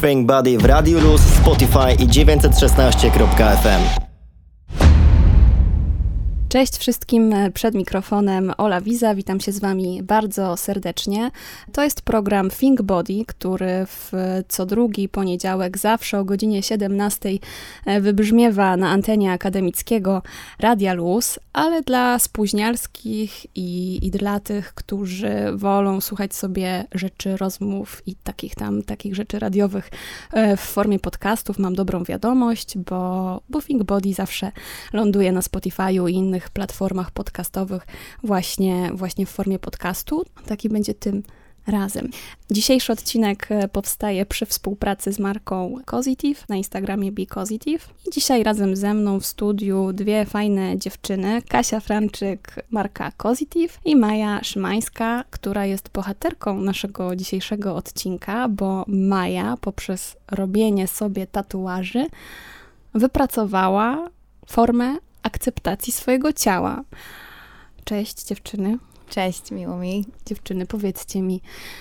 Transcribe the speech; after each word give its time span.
Think 0.00 0.26
Body 0.26 0.56
w 0.56 0.66
Radio 0.66 1.00
Luz, 1.00 1.20
Spotify 1.20 2.02
i 2.02 2.06
916.fm. 2.06 4.09
Cześć 6.50 6.76
wszystkim 6.78 7.34
przed 7.54 7.74
mikrofonem 7.74 8.52
Ola 8.58 8.80
Wiza, 8.80 9.14
witam 9.14 9.40
się 9.40 9.52
z 9.52 9.58
Wami 9.58 10.02
bardzo 10.02 10.56
serdecznie. 10.56 11.30
To 11.72 11.84
jest 11.84 12.02
program 12.02 12.50
Think 12.50 12.82
Body, 12.82 13.24
który 13.26 13.86
w 13.86 14.12
co 14.48 14.66
drugi 14.66 15.08
poniedziałek 15.08 15.78
zawsze 15.78 16.18
o 16.18 16.24
godzinie 16.24 16.62
17 16.62 17.28
e, 17.86 18.00
wybrzmiewa 18.00 18.76
na 18.76 18.90
antenie 18.90 19.32
akademickiego 19.32 20.22
Radia 20.58 20.94
Luz, 20.94 21.38
ale 21.52 21.82
dla 21.82 22.18
spóźnialskich 22.18 23.46
i, 23.56 23.98
i 24.06 24.10
dla 24.10 24.40
tych, 24.40 24.74
którzy 24.74 25.32
wolą 25.54 26.00
słuchać 26.00 26.34
sobie 26.34 26.84
rzeczy, 26.94 27.36
rozmów 27.36 28.02
i 28.06 28.14
takich 28.14 28.54
tam, 28.54 28.82
takich 28.82 29.14
rzeczy 29.14 29.38
radiowych 29.38 29.90
e, 30.32 30.56
w 30.56 30.60
formie 30.60 30.98
podcastów, 30.98 31.58
mam 31.58 31.74
dobrą 31.74 32.04
wiadomość, 32.04 32.78
bo, 32.78 33.40
bo 33.48 33.62
Think 33.62 33.82
Body 33.82 34.14
zawsze 34.14 34.52
ląduje 34.92 35.32
na 35.32 35.40
Spotify'u 35.40 36.10
i 36.10 36.14
innych 36.14 36.39
innych 36.40 36.50
platformach 36.50 37.10
podcastowych 37.10 37.86
właśnie, 38.22 38.90
właśnie 38.94 39.26
w 39.26 39.30
formie 39.30 39.58
podcastu. 39.58 40.24
Taki 40.46 40.68
będzie 40.68 40.94
tym 40.94 41.22
razem. 41.66 42.10
Dzisiejszy 42.50 42.92
odcinek 42.92 43.46
e, 43.50 43.68
powstaje 43.68 44.26
przy 44.26 44.46
współpracy 44.46 45.12
z 45.12 45.18
marką 45.18 45.76
Positive 45.86 46.48
na 46.48 46.56
Instagramie 46.56 47.12
Be 47.12 47.26
Positive. 47.26 47.88
I 48.06 48.10
dzisiaj 48.10 48.42
razem 48.42 48.76
ze 48.76 48.94
mną 48.94 49.20
w 49.20 49.26
studiu 49.26 49.92
dwie 49.92 50.24
fajne 50.24 50.78
dziewczyny, 50.78 51.42
Kasia 51.48 51.80
Franczyk, 51.80 52.54
marka 52.70 53.12
Positive 53.18 53.78
i 53.84 53.96
Maja 53.96 54.44
Szymańska, 54.44 55.24
która 55.30 55.66
jest 55.66 55.90
bohaterką 55.92 56.60
naszego 56.60 57.16
dzisiejszego 57.16 57.76
odcinka, 57.76 58.48
bo 58.48 58.84
Maja 58.88 59.56
poprzez 59.60 60.16
robienie 60.30 60.88
sobie 60.88 61.26
tatuaży 61.26 62.06
wypracowała 62.94 64.08
formę 64.46 64.96
akceptacji 65.22 65.92
swojego 65.92 66.32
ciała. 66.32 66.82
Cześć 67.84 68.24
dziewczyny. 68.24 68.78
Cześć, 69.10 69.50
miło 69.50 69.76
mi. 69.76 70.04
Dziewczyny, 70.26 70.66
powiedzcie 70.66 71.22
mi, 71.22 71.40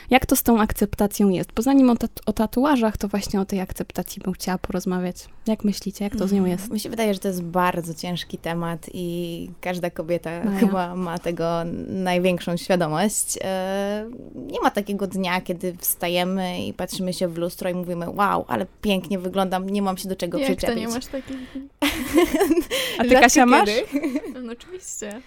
jak 0.09 0.25
to 0.25 0.35
z 0.35 0.43
tą 0.43 0.61
akceptacją 0.61 1.29
jest? 1.29 1.53
Bo 1.53 1.61
zanim 1.61 1.89
o, 1.89 1.95
o 2.25 2.33
tatuażach, 2.33 2.97
to 2.97 3.07
właśnie 3.07 3.41
o 3.41 3.45
tej 3.45 3.59
akceptacji 3.59 4.21
bym 4.21 4.33
chciała 4.33 4.57
porozmawiać. 4.57 5.15
Jak 5.47 5.63
myślicie, 5.63 6.03
jak 6.03 6.15
to 6.15 6.27
z 6.27 6.31
nią 6.31 6.37
mhm. 6.37 6.57
jest? 6.57 6.71
Mi 6.71 6.79
się 6.79 6.89
wydaje, 6.89 7.13
że 7.13 7.19
to 7.19 7.27
jest 7.27 7.43
bardzo 7.43 7.93
ciężki 7.93 8.37
temat 8.37 8.89
i 8.93 9.49
każda 9.61 9.89
kobieta 9.89 10.43
no 10.43 10.59
chyba 10.59 10.95
ma 10.95 11.19
tego 11.19 11.61
największą 11.87 12.57
świadomość. 12.57 13.37
E, 13.41 14.09
nie 14.35 14.61
ma 14.61 14.71
takiego 14.71 15.07
dnia, 15.07 15.41
kiedy 15.41 15.77
wstajemy 15.77 16.65
i 16.65 16.73
patrzymy 16.73 17.13
się 17.13 17.27
w 17.27 17.37
lustro 17.37 17.69
i 17.69 17.73
mówimy, 17.73 18.09
wow, 18.09 18.45
ale 18.47 18.65
pięknie 18.81 19.19
wyglądam, 19.19 19.69
nie 19.69 19.81
mam 19.81 19.97
się 19.97 20.09
do 20.09 20.15
czego 20.15 20.37
jak 20.37 20.47
przyczepić. 20.47 20.75
to 20.75 20.81
nie 20.81 20.87
masz 20.87 21.05
takich 21.05 21.37
A 22.99 23.03
ty, 23.03 23.09
Kasia, 23.09 23.45
masz? 23.45 23.69
No 24.43 24.51
oczywiście 24.51 25.21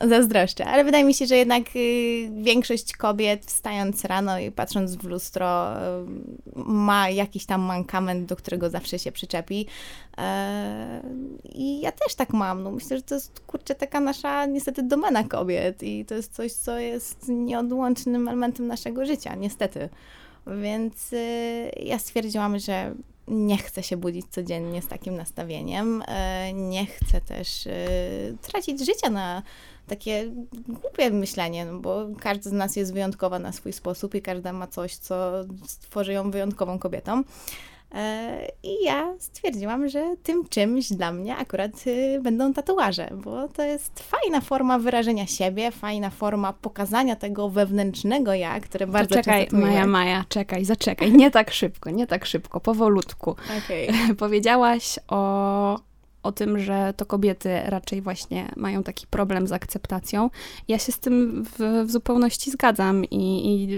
zazdroszczę, 0.00 0.66
ale 0.66 0.84
wydaje 0.84 1.04
mi 1.04 1.14
się, 1.14 1.26
że 1.26 1.36
jednak 1.36 1.62
y, 1.76 2.30
większość 2.42 2.96
kobiet 2.96 3.46
wstając 3.46 4.04
rano 4.04 4.38
i 4.38 4.50
patrząc 4.50 4.96
w 4.96 5.04
lustro 5.04 5.76
y, 5.76 6.06
ma 6.56 7.10
jakiś 7.10 7.46
tam 7.46 7.60
mankament, 7.60 8.28
do 8.28 8.36
którego 8.36 8.70
zawsze 8.70 8.98
się 8.98 9.12
przyczepi. 9.12 9.66
E, 10.18 11.02
I 11.54 11.80
ja 11.80 11.92
też 11.92 12.14
tak 12.14 12.32
mam. 12.32 12.62
No 12.62 12.70
myślę, 12.70 12.96
że 12.96 13.02
to 13.02 13.14
jest 13.14 13.40
kurczę 13.40 13.74
taka 13.74 14.00
nasza 14.00 14.46
niestety 14.46 14.82
domena 14.82 15.24
kobiet 15.24 15.82
i 15.82 16.04
to 16.04 16.14
jest 16.14 16.34
coś, 16.34 16.52
co 16.52 16.78
jest 16.78 17.28
nieodłącznym 17.28 18.28
elementem 18.28 18.66
naszego 18.66 19.06
życia, 19.06 19.34
niestety. 19.34 19.88
Więc 20.62 21.12
y, 21.12 21.70
ja 21.82 21.98
stwierdziłam, 21.98 22.58
że 22.58 22.94
nie 23.30 23.58
chcę 23.58 23.82
się 23.82 23.96
budzić 23.96 24.26
codziennie 24.30 24.82
z 24.82 24.88
takim 24.88 25.16
nastawieniem. 25.16 26.02
E, 26.08 26.52
nie 26.52 26.86
chcę 26.86 27.20
też 27.20 27.66
e, 27.66 27.72
tracić 28.42 28.86
życia 28.86 29.10
na 29.10 29.42
takie 29.86 30.32
głupie 30.68 31.10
myślenie, 31.10 31.64
no 31.64 31.80
bo 31.80 32.06
każdy 32.20 32.50
z 32.50 32.52
nas 32.52 32.76
jest 32.76 32.92
wyjątkowa 32.92 33.38
na 33.38 33.52
swój 33.52 33.72
sposób 33.72 34.14
i 34.14 34.22
każda 34.22 34.52
ma 34.52 34.66
coś, 34.66 34.96
co 34.96 35.32
stworzy 35.66 36.12
ją 36.12 36.30
wyjątkową 36.30 36.78
kobietą. 36.78 37.22
E, 37.94 38.48
I 38.62 38.84
ja 38.84 39.14
stwierdziłam, 39.18 39.88
że 39.88 40.16
tym 40.22 40.48
czymś 40.48 40.88
dla 40.92 41.12
mnie 41.12 41.36
akurat 41.36 41.86
y, 41.86 42.20
będą 42.22 42.52
tatuaże, 42.52 43.08
bo 43.24 43.48
to 43.48 43.62
jest 43.62 44.00
fajna 44.00 44.40
forma 44.40 44.78
wyrażenia 44.78 45.26
siebie, 45.26 45.70
fajna 45.70 46.10
forma 46.10 46.52
pokazania 46.52 47.16
tego 47.16 47.48
wewnętrznego 47.48 48.34
ja, 48.34 48.60
które 48.60 48.86
to 48.86 48.92
bardzo 48.92 49.14
czekaj, 49.14 49.42
często 49.42 49.56
Maja, 49.56 49.86
Maja, 49.86 50.24
czekaj, 50.28 50.64
zaczekaj, 50.64 51.12
nie 51.12 51.30
tak 51.30 51.50
szybko, 51.50 51.90
nie 51.90 52.06
tak 52.06 52.26
szybko, 52.26 52.60
powolutku. 52.60 53.30
Okay. 53.30 53.88
Powiedziałaś 54.16 54.98
o 55.08 55.87
o 56.28 56.32
tym, 56.32 56.58
że 56.58 56.94
to 56.96 57.06
kobiety 57.06 57.60
raczej 57.64 58.02
właśnie 58.02 58.52
mają 58.56 58.82
taki 58.82 59.06
problem 59.06 59.46
z 59.46 59.52
akceptacją. 59.52 60.30
Ja 60.68 60.78
się 60.78 60.92
z 60.92 60.98
tym 60.98 61.44
w, 61.44 61.84
w 61.86 61.90
zupełności 61.90 62.50
zgadzam 62.50 63.04
i, 63.04 63.52
i, 63.54 63.68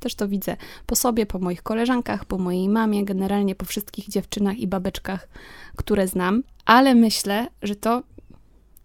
też 0.00 0.14
to 0.14 0.28
widzę 0.28 0.56
po 0.86 0.96
sobie, 0.96 1.26
po 1.26 1.38
moich 1.38 1.62
koleżankach, 1.62 2.24
po 2.24 2.38
mojej 2.38 2.68
mamie, 2.68 3.04
generalnie 3.04 3.54
po 3.54 3.64
wszystkich 3.64 4.08
dziewczynach 4.08 4.58
i 4.58 4.66
babeczkach, 4.66 5.28
które 5.76 6.08
znam, 6.08 6.42
ale 6.64 6.94
myślę, 6.94 7.48
że 7.62 7.76
to 7.76 8.02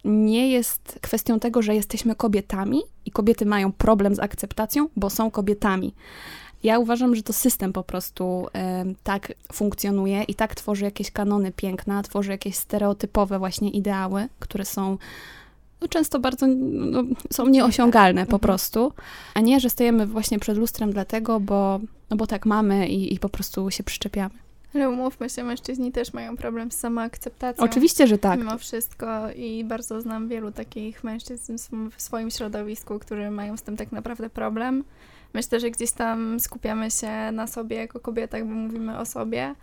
nie 0.04 0.50
jest 0.50 0.98
kwestią 1.00 1.40
tego, 1.40 1.62
że 1.62 1.74
jesteśmy 1.74 2.14
kobietami 2.14 2.82
i 3.04 3.10
kobiety 3.10 3.46
mają 3.46 3.72
problem 3.72 4.14
z 4.14 4.18
akceptacją, 4.18 4.88
bo 4.96 5.10
są 5.10 5.30
kobietami. 5.30 5.94
Ja 6.62 6.78
uważam, 6.78 7.16
że 7.16 7.22
to 7.22 7.32
system 7.32 7.72
po 7.72 7.82
prostu 7.82 8.46
y, 8.46 8.94
tak 9.02 9.32
funkcjonuje 9.52 10.22
i 10.22 10.34
tak 10.34 10.54
tworzy 10.54 10.84
jakieś 10.84 11.10
kanony 11.10 11.52
piękna, 11.52 12.02
tworzy 12.02 12.30
jakieś 12.30 12.54
stereotypowe 12.54 13.38
właśnie 13.38 13.70
ideały, 13.70 14.28
które 14.38 14.64
są 14.64 14.98
no, 15.80 15.88
często 15.88 16.18
bardzo 16.18 16.46
no, 16.46 17.02
są 17.32 17.48
nieosiągalne 17.48 18.20
po 18.20 18.36
mhm. 18.36 18.40
prostu, 18.40 18.92
a 19.34 19.40
nie, 19.40 19.60
że 19.60 19.70
stajemy 19.70 20.06
właśnie 20.06 20.38
przed 20.38 20.58
lustrem 20.58 20.92
dlatego, 20.92 21.40
bo, 21.40 21.80
no 22.10 22.16
bo 22.16 22.26
tak 22.26 22.46
mamy 22.46 22.88
i, 22.88 23.14
i 23.14 23.18
po 23.18 23.28
prostu 23.28 23.70
się 23.70 23.82
przyczepiamy. 23.82 24.34
Ale 24.74 24.90
umówmy 24.90 25.30
się, 25.30 25.44
mężczyźni 25.44 25.92
też 25.92 26.12
mają 26.12 26.36
problem 26.36 26.72
z 26.72 26.76
samoakceptacją. 26.76 27.64
Oczywiście, 27.64 28.06
że 28.06 28.18
tak. 28.18 28.38
Mimo 28.38 28.58
wszystko 28.58 29.30
i 29.36 29.64
bardzo 29.64 30.00
znam 30.00 30.28
wielu 30.28 30.52
takich 30.52 31.04
mężczyzn 31.04 31.56
w 31.96 32.02
swoim 32.02 32.30
środowisku, 32.30 32.98
którzy 32.98 33.30
mają 33.30 33.56
z 33.56 33.62
tym 33.62 33.76
tak 33.76 33.92
naprawdę 33.92 34.30
problem 34.30 34.84
myślę, 35.34 35.60
że 35.60 35.70
gdzieś 35.70 35.92
tam 35.92 36.40
skupiamy 36.40 36.90
się 36.90 37.32
na 37.32 37.46
sobie 37.46 37.76
jako 37.76 38.00
kobietach, 38.00 38.44
bo 38.44 38.54
mówimy 38.54 38.98
o 38.98 39.06
sobie, 39.06 39.54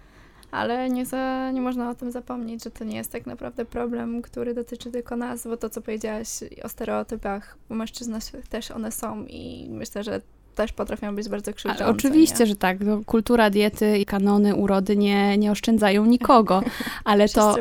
ale 0.52 0.90
nie, 0.90 1.06
za, 1.06 1.52
nie 1.52 1.62
można 1.62 1.90
o 1.90 1.96
tym 1.96 2.12
zapomnieć, 2.12 2.64
że 2.64 2.72
to 2.72 2.84
nie 2.84 2.98
jest 2.98 3.12
tak 3.12 3.26
naprawdę 3.26 3.66
problem, 3.66 4.22
który 4.22 4.54
dotyczy 4.54 4.92
tylko 4.92 5.16
nas, 5.16 5.48
bo 5.48 5.58
to, 5.58 5.70
co 5.70 5.82
powiedziałaś 5.82 6.28
o 6.64 6.70
stereotypach 6.70 7.58
u 7.70 7.76
mężczyzn 7.76 8.16
też 8.50 8.72
one 8.72 8.92
są 8.92 9.26
i 9.26 9.70
myślę, 9.70 10.04
że 10.04 10.22
też 10.60 10.74
potrafią 10.74 11.16
być 11.16 11.30
bardzo 11.30 11.54
krzywdzące. 11.54 11.84
Ale 11.84 11.94
oczywiście, 11.94 12.40
nie? 12.40 12.46
że 12.46 12.56
tak. 12.56 12.80
No, 12.80 13.02
kultura 13.06 13.50
diety 13.50 13.98
i 13.98 14.06
kanony 14.06 14.56
urody 14.56 14.98
nie, 14.98 15.38
nie 15.38 15.52
oszczędzają 15.52 16.06
nikogo, 16.06 16.64
ale 17.04 17.30
to... 17.30 17.56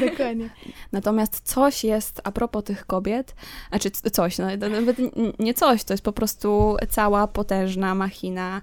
dokładnie. 0.10 0.50
Natomiast 0.92 1.40
coś 1.40 1.84
jest, 1.84 2.20
a 2.24 2.32
propos 2.32 2.64
tych 2.64 2.86
kobiet, 2.86 3.34
znaczy 3.68 3.90
coś, 3.90 4.38
no, 4.38 4.46
nawet 4.70 4.96
nie 5.38 5.54
coś, 5.54 5.84
to 5.84 5.94
jest 5.94 6.04
po 6.04 6.12
prostu 6.12 6.76
cała 6.88 7.26
potężna 7.26 7.94
machina 7.94 8.62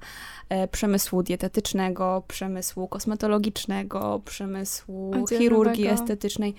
e, 0.49 0.67
przemysłu 0.67 1.23
dietetycznego, 1.23 2.23
przemysłu 2.27 2.87
kosmetologicznego, 2.87 4.21
przemysłu 4.25 5.13
chirurgii 5.29 5.87
estetycznej, 5.87 6.55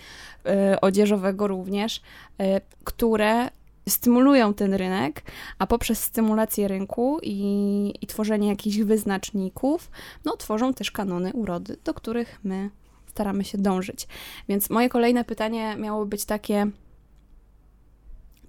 e, 0.46 0.80
odzieżowego 0.80 1.46
również, 1.46 2.00
e, 2.38 2.60
które 2.84 3.57
stymulują 3.88 4.54
ten 4.54 4.74
rynek, 4.74 5.22
a 5.58 5.66
poprzez 5.66 6.04
stymulację 6.04 6.68
rynku 6.68 7.18
i, 7.22 7.94
i 8.00 8.06
tworzenie 8.06 8.48
jakichś 8.48 8.76
wyznaczników, 8.76 9.90
no 10.24 10.36
tworzą 10.36 10.74
też 10.74 10.90
kanony 10.90 11.32
urody, 11.32 11.76
do 11.84 11.94
których 11.94 12.40
my 12.44 12.70
staramy 13.06 13.44
się 13.44 13.58
dążyć. 13.58 14.06
Więc 14.48 14.70
moje 14.70 14.88
kolejne 14.88 15.24
pytanie 15.24 15.76
miało 15.76 16.06
być 16.06 16.24
takie, 16.24 16.66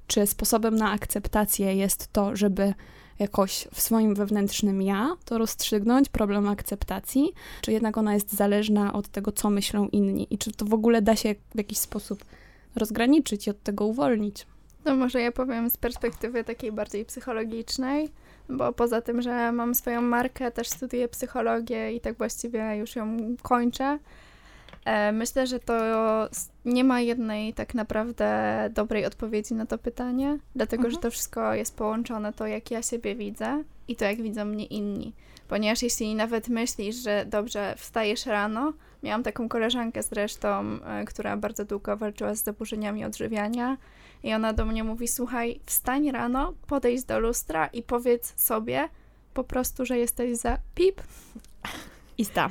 czy 0.07 0.27
sposobem 0.27 0.75
na 0.75 0.91
akceptację 0.91 1.75
jest 1.75 2.13
to, 2.13 2.35
żeby 2.35 2.73
jakoś 3.19 3.67
w 3.73 3.81
swoim 3.81 4.15
wewnętrznym 4.15 4.81
ja 4.81 5.15
to 5.25 5.37
rozstrzygnąć, 5.37 6.09
problem 6.09 6.47
akceptacji, 6.47 7.33
czy 7.61 7.71
jednak 7.71 7.97
ona 7.97 8.13
jest 8.13 8.33
zależna 8.33 8.93
od 8.93 9.07
tego, 9.07 9.31
co 9.31 9.49
myślą 9.49 9.87
inni 9.87 10.27
i 10.29 10.37
czy 10.37 10.51
to 10.51 10.65
w 10.65 10.73
ogóle 10.73 11.01
da 11.01 11.15
się 11.15 11.35
w 11.55 11.57
jakiś 11.57 11.77
sposób 11.77 12.25
rozgraniczyć 12.75 13.47
i 13.47 13.49
od 13.49 13.63
tego 13.63 13.85
uwolnić? 13.85 14.45
No 14.85 14.95
może 14.95 15.21
ja 15.21 15.31
powiem 15.31 15.69
z 15.69 15.77
perspektywy 15.77 16.43
takiej 16.43 16.71
bardziej 16.71 17.05
psychologicznej, 17.05 18.09
bo 18.49 18.73
poza 18.73 19.01
tym, 19.01 19.21
że 19.21 19.51
mam 19.51 19.75
swoją 19.75 20.01
markę, 20.01 20.51
też 20.51 20.67
studiuję 20.67 21.07
psychologię 21.07 21.93
i 21.93 22.01
tak 22.01 22.17
właściwie 22.17 22.75
już 22.75 22.95
ją 22.95 23.17
kończę. 23.41 23.99
E, 24.85 25.11
myślę, 25.11 25.47
że 25.47 25.59
to 25.59 25.73
nie 26.65 26.83
ma 26.83 27.01
jednej 27.01 27.53
tak 27.53 27.73
naprawdę 27.73 28.69
dobrej 28.73 29.05
odpowiedzi 29.05 29.53
na 29.53 29.65
to 29.65 29.77
pytanie, 29.77 30.37
dlatego 30.55 30.83
mhm. 30.83 30.91
że 30.93 30.97
to 31.01 31.11
wszystko 31.11 31.53
jest 31.53 31.77
połączone, 31.77 32.33
to 32.33 32.47
jak 32.47 32.71
ja 32.71 32.81
siebie 32.81 33.15
widzę 33.15 33.63
i 33.87 33.95
to, 33.95 34.05
jak 34.05 34.21
widzą 34.21 34.45
mnie 34.45 34.65
inni. 34.65 35.13
Ponieważ 35.47 35.83
jeśli 35.83 36.15
nawet 36.15 36.47
myślisz, 36.47 36.95
że 36.95 37.25
dobrze 37.25 37.75
wstajesz 37.77 38.25
rano, 38.25 38.73
miałam 39.03 39.23
taką 39.23 39.49
koleżankę 39.49 40.03
zresztą, 40.03 40.79
e, 40.85 41.05
która 41.05 41.37
bardzo 41.37 41.65
długo 41.65 41.97
walczyła 41.97 42.35
z 42.35 42.43
zaburzeniami 42.43 43.05
odżywiania 43.05 43.77
i 44.23 44.33
ona 44.33 44.53
do 44.53 44.65
mnie 44.65 44.83
mówi, 44.83 45.07
słuchaj, 45.07 45.59
wstań 45.65 46.11
rano, 46.11 46.53
podejdź 46.67 47.03
do 47.03 47.19
lustra 47.19 47.67
i 47.67 47.83
powiedz 47.83 48.33
sobie 48.41 48.89
po 49.33 49.43
prostu, 49.43 49.85
że 49.85 49.97
jesteś 49.97 50.37
za 50.37 50.57
pip, 50.75 51.01
Ista. 52.19 52.49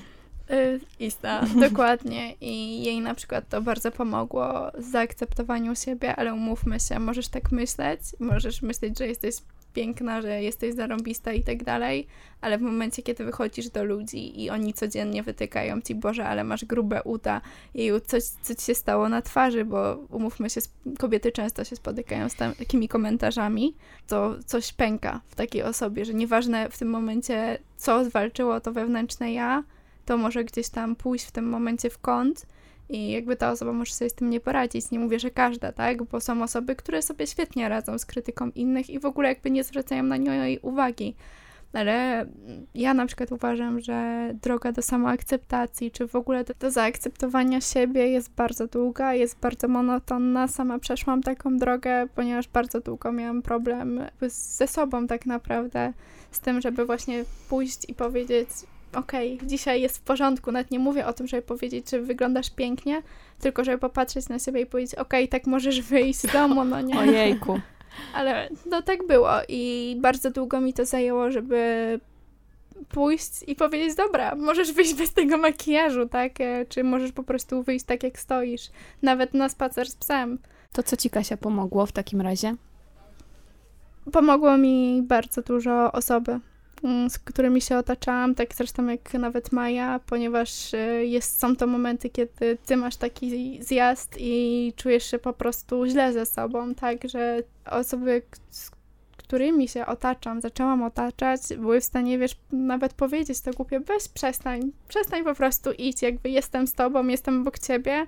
Y, 0.50 0.80
Ista, 1.00 1.44
dokładnie. 1.68 2.34
I 2.40 2.82
jej 2.82 3.00
na 3.00 3.14
przykład 3.14 3.48
to 3.48 3.62
bardzo 3.62 3.90
pomogło 3.90 4.70
w 4.78 4.82
zaakceptowaniu 4.82 5.76
siebie, 5.76 6.16
ale 6.16 6.34
umówmy 6.34 6.80
się, 6.80 6.98
możesz 6.98 7.28
tak 7.28 7.52
myśleć, 7.52 8.00
możesz 8.20 8.62
myśleć, 8.62 8.98
że 8.98 9.06
jesteś 9.06 9.34
piękna, 9.78 10.22
że 10.22 10.42
jesteś 10.42 10.74
zarąbista 10.74 11.32
i 11.32 11.42
tak 11.42 11.64
dalej, 11.64 12.06
ale 12.40 12.58
w 12.58 12.60
momencie, 12.60 13.02
kiedy 13.02 13.24
wychodzisz 13.24 13.70
do 13.70 13.84
ludzi 13.84 14.42
i 14.42 14.50
oni 14.50 14.74
codziennie 14.74 15.22
wytykają 15.22 15.80
ci, 15.80 15.94
Boże, 15.94 16.24
ale 16.24 16.44
masz 16.44 16.64
grube 16.64 17.02
uda 17.02 17.40
i 17.74 17.90
coś, 18.06 18.22
co 18.22 18.54
ci 18.54 18.64
się 18.64 18.74
stało 18.74 19.08
na 19.08 19.22
twarzy, 19.22 19.64
bo 19.64 19.96
umówmy 20.10 20.50
się, 20.50 20.60
kobiety 20.98 21.32
często 21.32 21.64
się 21.64 21.76
spotykają 21.76 22.28
z 22.28 22.34
takimi 22.34 22.88
komentarzami, 22.88 23.74
to 24.06 24.34
coś 24.46 24.72
pęka 24.72 25.20
w 25.26 25.34
takiej 25.34 25.62
osobie, 25.62 26.04
że 26.04 26.14
nieważne 26.14 26.68
w 26.70 26.78
tym 26.78 26.90
momencie, 26.90 27.58
co 27.76 28.04
zwalczyło 28.04 28.60
to 28.60 28.72
wewnętrzne 28.72 29.32
ja, 29.32 29.64
to 30.04 30.16
może 30.16 30.44
gdzieś 30.44 30.68
tam 30.68 30.96
pójść 30.96 31.24
w 31.24 31.32
tym 31.32 31.48
momencie 31.48 31.90
w 31.90 31.98
kąt 31.98 32.46
i 32.88 33.10
jakby 33.10 33.36
ta 33.36 33.50
osoba 33.50 33.72
może 33.72 33.92
sobie 33.92 34.10
z 34.10 34.14
tym 34.14 34.30
nie 34.30 34.40
poradzić. 34.40 34.90
Nie 34.90 34.98
mówię, 34.98 35.20
że 35.20 35.30
każda, 35.30 35.72
tak? 35.72 36.02
Bo 36.02 36.20
są 36.20 36.42
osoby, 36.42 36.76
które 36.76 37.02
sobie 37.02 37.26
świetnie 37.26 37.68
radzą 37.68 37.98
z 37.98 38.06
krytyką 38.06 38.50
innych 38.54 38.90
i 38.90 38.98
w 38.98 39.04
ogóle 39.04 39.28
jakby 39.28 39.50
nie 39.50 39.64
zwracają 39.64 40.02
na 40.02 40.16
nią 40.16 40.32
jej 40.32 40.58
uwagi. 40.62 41.14
Ale 41.72 42.26
ja 42.74 42.94
na 42.94 43.06
przykład 43.06 43.32
uważam, 43.32 43.80
że 43.80 44.30
droga 44.42 44.72
do 44.72 44.82
samoakceptacji, 44.82 45.90
czy 45.90 46.08
w 46.08 46.16
ogóle 46.16 46.44
do, 46.44 46.54
do 46.60 46.70
zaakceptowania 46.70 47.60
siebie 47.60 48.08
jest 48.08 48.34
bardzo 48.34 48.66
długa, 48.66 49.14
jest 49.14 49.38
bardzo 49.38 49.68
monotonna. 49.68 50.48
Sama 50.48 50.78
przeszłam 50.78 51.22
taką 51.22 51.56
drogę, 51.56 52.06
ponieważ 52.14 52.48
bardzo 52.48 52.80
długo 52.80 53.12
miałam 53.12 53.42
problem 53.42 54.00
ze 54.28 54.68
sobą 54.68 55.06
tak 55.06 55.26
naprawdę, 55.26 55.92
z 56.30 56.40
tym, 56.40 56.60
żeby 56.60 56.86
właśnie 56.86 57.24
pójść 57.48 57.90
i 57.90 57.94
powiedzieć, 57.94 58.48
okej, 58.94 59.34
okay, 59.34 59.46
dzisiaj 59.46 59.80
jest 59.80 59.98
w 59.98 60.00
porządku, 60.00 60.52
nawet 60.52 60.70
nie 60.70 60.78
mówię 60.78 61.06
o 61.06 61.12
tym, 61.12 61.26
żeby 61.26 61.42
powiedzieć, 61.42 61.90
że 61.90 62.00
wyglądasz 62.00 62.50
pięknie, 62.50 63.02
tylko 63.40 63.64
żeby 63.64 63.78
popatrzeć 63.78 64.28
na 64.28 64.38
siebie 64.38 64.60
i 64.60 64.66
powiedzieć, 64.66 64.94
okej, 64.94 65.24
okay, 65.24 65.28
tak 65.28 65.46
możesz 65.46 65.80
wyjść 65.80 66.20
z 66.20 66.32
domu, 66.32 66.64
no 66.64 66.80
nie? 66.80 66.98
Ojejku. 66.98 67.60
Ale 68.14 68.48
no 68.66 68.82
tak 68.82 69.06
było 69.06 69.30
i 69.48 69.96
bardzo 70.00 70.30
długo 70.30 70.60
mi 70.60 70.74
to 70.74 70.84
zajęło, 70.84 71.30
żeby 71.30 72.00
pójść 72.88 73.44
i 73.46 73.56
powiedzieć, 73.56 73.94
dobra, 73.94 74.34
możesz 74.34 74.72
wyjść 74.72 74.94
bez 74.94 75.12
tego 75.12 75.36
makijażu, 75.36 76.08
tak? 76.08 76.40
E, 76.40 76.66
czy 76.66 76.84
możesz 76.84 77.12
po 77.12 77.22
prostu 77.22 77.62
wyjść 77.62 77.84
tak, 77.84 78.02
jak 78.02 78.18
stoisz, 78.18 78.70
nawet 79.02 79.34
na 79.34 79.48
spacer 79.48 79.90
z 79.90 79.96
psem. 79.96 80.38
To 80.72 80.82
co 80.82 80.96
ci, 80.96 81.10
Kasia, 81.10 81.36
pomogło 81.36 81.86
w 81.86 81.92
takim 81.92 82.20
razie? 82.20 82.54
Pomogło 84.12 84.58
mi 84.58 85.02
bardzo 85.02 85.42
dużo 85.42 85.92
osoby. 85.92 86.40
Mm, 86.84 87.10
z 87.10 87.18
którymi 87.18 87.60
się 87.60 87.76
otaczałam, 87.76 88.34
tak 88.34 88.54
zresztą 88.54 88.86
jak 88.86 89.14
nawet 89.14 89.52
Maja, 89.52 90.00
ponieważ 90.06 90.74
y, 90.74 91.06
jest, 91.06 91.40
są 91.40 91.56
to 91.56 91.66
momenty, 91.66 92.10
kiedy 92.10 92.58
ty 92.66 92.76
masz 92.76 92.96
taki 92.96 93.58
zjazd 93.62 94.16
i 94.18 94.72
czujesz 94.76 95.10
się 95.10 95.18
po 95.18 95.32
prostu 95.32 95.86
źle 95.86 96.12
ze 96.12 96.26
sobą, 96.26 96.74
tak, 96.74 97.08
że 97.08 97.42
osoby, 97.70 98.22
z 98.50 98.70
którymi 99.16 99.68
się 99.68 99.86
otaczam, 99.86 100.40
zaczęłam 100.40 100.82
otaczać, 100.82 101.40
były 101.58 101.80
w 101.80 101.84
stanie, 101.84 102.18
wiesz, 102.18 102.36
nawet 102.52 102.92
powiedzieć 102.92 103.40
to 103.40 103.52
głupie, 103.52 103.80
weź 103.80 104.08
przestań, 104.08 104.72
przestań 104.88 105.24
po 105.24 105.34
prostu 105.34 105.72
idź, 105.72 106.02
jakby 106.02 106.30
jestem 106.30 106.66
z 106.66 106.74
tobą, 106.74 107.06
jestem 107.06 107.40
obok 107.40 107.58
ciebie, 107.58 108.06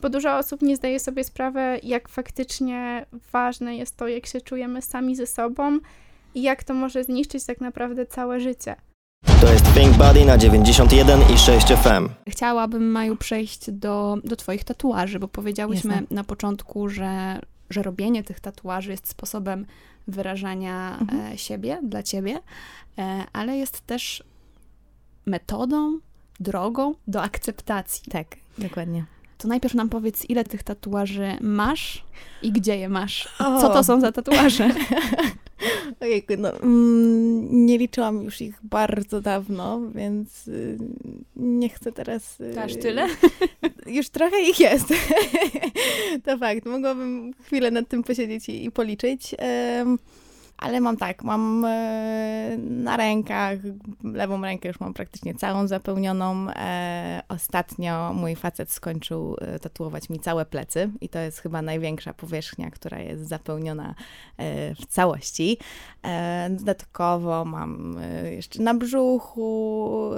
bo 0.00 0.08
dużo 0.08 0.38
osób 0.38 0.62
nie 0.62 0.76
zdaje 0.76 1.00
sobie 1.00 1.24
sprawy, 1.24 1.60
jak 1.82 2.08
faktycznie 2.08 3.06
ważne 3.32 3.76
jest 3.76 3.96
to, 3.96 4.08
jak 4.08 4.26
się 4.26 4.40
czujemy 4.40 4.82
sami 4.82 5.16
ze 5.16 5.26
sobą 5.26 5.78
i 6.34 6.42
jak 6.42 6.64
to 6.64 6.74
może 6.74 7.04
zniszczyć 7.04 7.44
tak 7.44 7.60
naprawdę 7.60 8.06
całe 8.06 8.40
życie. 8.40 8.76
To 9.40 9.52
jest 9.52 9.74
Think 9.74 9.96
Body 9.96 10.24
na 10.24 10.38
91 10.38 11.20
i 11.34 11.38
6 11.38 11.66
FM. 11.66 12.08
Chciałabym, 12.28 12.90
Maju, 12.90 13.16
przejść 13.16 13.70
do, 13.70 14.16
do 14.24 14.36
Twoich 14.36 14.64
tatuaży, 14.64 15.18
bo 15.18 15.28
powiedziałyśmy 15.28 15.92
Jasne. 15.94 16.06
na 16.10 16.24
początku, 16.24 16.88
że, 16.88 17.40
że 17.70 17.82
robienie 17.82 18.24
tych 18.24 18.40
tatuaży 18.40 18.90
jest 18.90 19.08
sposobem 19.08 19.66
wyrażania 20.08 20.98
mhm. 21.00 21.32
e, 21.32 21.38
siebie 21.38 21.80
dla 21.82 22.02
Ciebie, 22.02 22.38
e, 22.98 23.24
ale 23.32 23.56
jest 23.56 23.80
też 23.80 24.24
metodą, 25.26 25.98
drogą 26.40 26.94
do 27.06 27.22
akceptacji. 27.22 28.10
Tak, 28.10 28.26
dokładnie. 28.58 29.04
To 29.40 29.48
najpierw 29.48 29.74
nam 29.74 29.88
powiedz, 29.88 30.30
ile 30.30 30.44
tych 30.44 30.62
tatuaży 30.62 31.36
masz 31.40 32.04
i 32.42 32.52
gdzie 32.52 32.76
je 32.76 32.88
masz? 32.88 33.28
Co 33.38 33.68
to 33.68 33.84
są 33.84 34.00
za 34.00 34.12
tatuaże? 34.12 34.70
Ojejku, 36.00 36.32
no 36.38 36.52
mm, 36.52 37.66
nie 37.66 37.78
liczyłam 37.78 38.22
już 38.22 38.40
ich 38.40 38.58
bardzo 38.62 39.20
dawno, 39.20 39.80
więc 39.94 40.48
y, 40.48 40.78
nie 41.36 41.68
chcę 41.68 41.92
teraz... 41.92 42.40
Y, 42.40 42.60
Aż 42.60 42.76
tyle? 42.76 43.06
Już 43.86 44.08
trochę 44.08 44.40
ich 44.40 44.60
jest. 44.60 44.86
to 46.24 46.38
fakt, 46.38 46.66
mogłabym 46.66 47.32
chwilę 47.44 47.70
nad 47.70 47.88
tym 47.88 48.02
posiedzieć 48.02 48.48
i, 48.48 48.64
i 48.64 48.70
policzyć. 48.70 49.34
Ale 50.60 50.80
mam 50.80 50.96
tak, 50.96 51.24
mam 51.24 51.64
e, 51.64 52.56
na 52.58 52.96
rękach, 52.96 53.58
lewą 54.04 54.42
rękę 54.42 54.68
już 54.68 54.80
mam 54.80 54.94
praktycznie 54.94 55.34
całą 55.34 55.66
zapełnioną. 55.66 56.46
E, 56.50 57.22
ostatnio 57.28 58.12
mój 58.14 58.36
facet 58.36 58.70
skończył 58.70 59.36
e, 59.40 59.58
tatuować 59.58 60.08
mi 60.08 60.18
całe 60.18 60.44
plecy 60.44 60.90
i 61.00 61.08
to 61.08 61.18
jest 61.18 61.38
chyba 61.38 61.62
największa 61.62 62.14
powierzchnia, 62.14 62.70
która 62.70 62.98
jest 62.98 63.28
zapełniona 63.28 63.94
w 64.80 64.86
całości. 64.88 65.58
Dodatkowo 66.50 67.44
mam 67.44 67.96
jeszcze 68.30 68.62
na 68.62 68.74
brzuchu, 68.74 70.10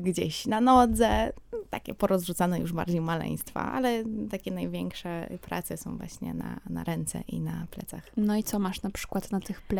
gdzieś 0.00 0.46
na 0.46 0.60
nodze, 0.60 1.32
takie 1.70 1.94
porozrzucane 1.94 2.60
już 2.60 2.72
bardziej 2.72 3.00
maleństwa, 3.00 3.72
ale 3.72 4.04
takie 4.30 4.50
największe 4.50 5.28
prace 5.40 5.76
są 5.76 5.96
właśnie 5.96 6.34
na, 6.34 6.60
na 6.70 6.84
ręce 6.84 7.22
i 7.28 7.40
na 7.40 7.66
plecach. 7.70 8.02
No 8.16 8.36
i 8.36 8.42
co 8.42 8.58
masz 8.58 8.82
na 8.82 8.90
przykład 8.90 9.30
na 9.30 9.40
tych 9.40 9.62
plecach? 9.62 9.75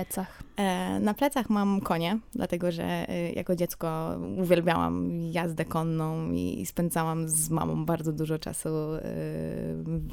E, 0.57 1.01
na 1.01 1.15
plecach 1.15 1.51
mam 1.51 1.81
konie, 1.81 2.19
dlatego 2.35 2.73
że 2.73 2.85
e, 2.85 3.33
jako 3.33 3.57
dziecko 3.57 4.17
uwielbiałam 4.39 5.23
jazdę 5.33 5.65
konną 5.65 6.33
i 6.33 6.67
spędzałam 6.67 7.29
z 7.29 7.51
mamą 7.51 7.85
bardzo 7.85 8.13
dużo 8.13 8.39
czasu 8.39 8.69
e, 8.69 9.01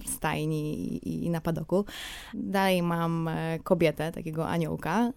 w 0.05 0.09
stajni 0.09 0.99
i, 1.25 1.29
na 1.29 1.41
padoku. 1.41 1.85
Dalej 2.33 2.83
mam 2.83 3.29
kobietę, 3.63 4.11
takiego 4.11 4.47
aniołka. 4.47 5.11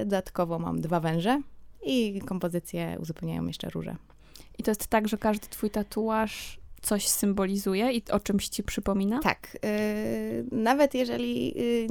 Dodatkowo 0.00 0.58
mam 0.58 0.80
dwa 0.80 1.00
węże 1.00 1.42
i 1.86 2.20
kompozycję 2.20 2.96
uzupełniają 3.00 3.46
jeszcze 3.46 3.70
róże. 3.70 3.96
I 4.58 4.62
to 4.62 4.70
jest 4.70 4.86
tak, 4.86 5.08
że 5.08 5.18
każdy 5.18 5.46
twój 5.46 5.70
tatuaż 5.70 6.60
coś 6.82 7.08
symbolizuje 7.08 7.92
i 7.92 8.02
o 8.10 8.20
czymś 8.20 8.48
ci 8.48 8.62
przypomina? 8.62 9.20
Tak. 9.20 9.58
Yy, 9.62 10.58
nawet 10.58 10.94
jeżeli 10.94 11.58
yy, 11.58 11.86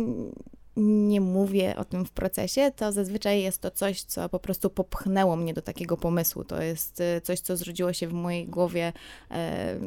nie 0.79 1.21
mówię 1.21 1.75
o 1.75 1.85
tym 1.85 2.05
w 2.05 2.11
procesie, 2.11 2.71
to 2.75 2.91
zazwyczaj 2.91 3.41
jest 3.41 3.61
to 3.61 3.71
coś, 3.71 4.01
co 4.01 4.29
po 4.29 4.39
prostu 4.39 4.69
popchnęło 4.69 5.35
mnie 5.35 5.53
do 5.53 5.61
takiego 5.61 5.97
pomysłu. 5.97 6.43
To 6.43 6.61
jest 6.61 7.01
y, 7.01 7.21
coś, 7.21 7.39
co 7.39 7.57
zrodziło 7.57 7.93
się 7.93 8.07
w 8.07 8.13
mojej 8.13 8.47
głowie 8.47 8.93
e, 9.31 9.79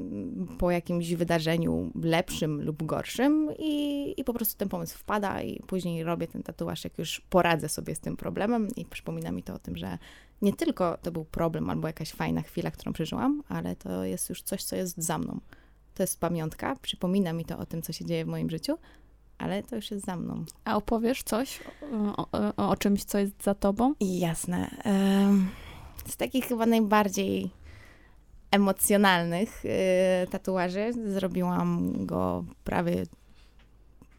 po 0.58 0.70
jakimś 0.70 1.14
wydarzeniu 1.14 1.90
lepszym 2.02 2.62
lub 2.62 2.82
gorszym 2.82 3.50
i, 3.58 4.14
i 4.16 4.24
po 4.24 4.34
prostu 4.34 4.58
ten 4.58 4.68
pomysł 4.68 4.98
wpada 4.98 5.42
i 5.42 5.62
później 5.66 6.04
robię 6.04 6.26
ten 6.26 6.42
tatuaż, 6.42 6.84
jak 6.84 6.98
już 6.98 7.20
poradzę 7.30 7.68
sobie 7.68 7.94
z 7.94 8.00
tym 8.00 8.16
problemem 8.16 8.68
i 8.76 8.84
przypomina 8.84 9.32
mi 9.32 9.42
to 9.42 9.54
o 9.54 9.58
tym, 9.58 9.76
że 9.76 9.98
nie 10.42 10.52
tylko 10.52 10.98
to 11.02 11.12
był 11.12 11.24
problem 11.24 11.70
albo 11.70 11.86
jakaś 11.86 12.10
fajna 12.12 12.42
chwila, 12.42 12.70
którą 12.70 12.92
przeżyłam, 12.92 13.42
ale 13.48 13.76
to 13.76 14.04
jest 14.04 14.28
już 14.28 14.42
coś, 14.42 14.64
co 14.64 14.76
jest 14.76 14.98
za 14.98 15.18
mną. 15.18 15.40
To 15.94 16.02
jest 16.02 16.20
pamiątka, 16.20 16.76
przypomina 16.82 17.32
mi 17.32 17.44
to 17.44 17.58
o 17.58 17.66
tym, 17.66 17.82
co 17.82 17.92
się 17.92 18.04
dzieje 18.04 18.24
w 18.24 18.28
moim 18.28 18.50
życiu, 18.50 18.78
ale 19.42 19.62
to 19.62 19.76
już 19.76 19.90
jest 19.90 20.06
za 20.06 20.16
mną. 20.16 20.44
A 20.64 20.76
opowiesz 20.76 21.22
coś 21.22 21.60
o, 22.16 22.26
o, 22.56 22.70
o 22.70 22.76
czymś, 22.76 23.04
co 23.04 23.18
jest 23.18 23.42
za 23.42 23.54
tobą? 23.54 23.94
Jasne. 24.00 24.70
Z 26.06 26.16
takich 26.16 26.44
chyba 26.44 26.66
najbardziej 26.66 27.50
emocjonalnych 28.50 29.64
y, 29.64 29.68
tatuaży 30.30 30.92
zrobiłam 31.06 31.92
go 32.06 32.44
prawie 32.64 33.04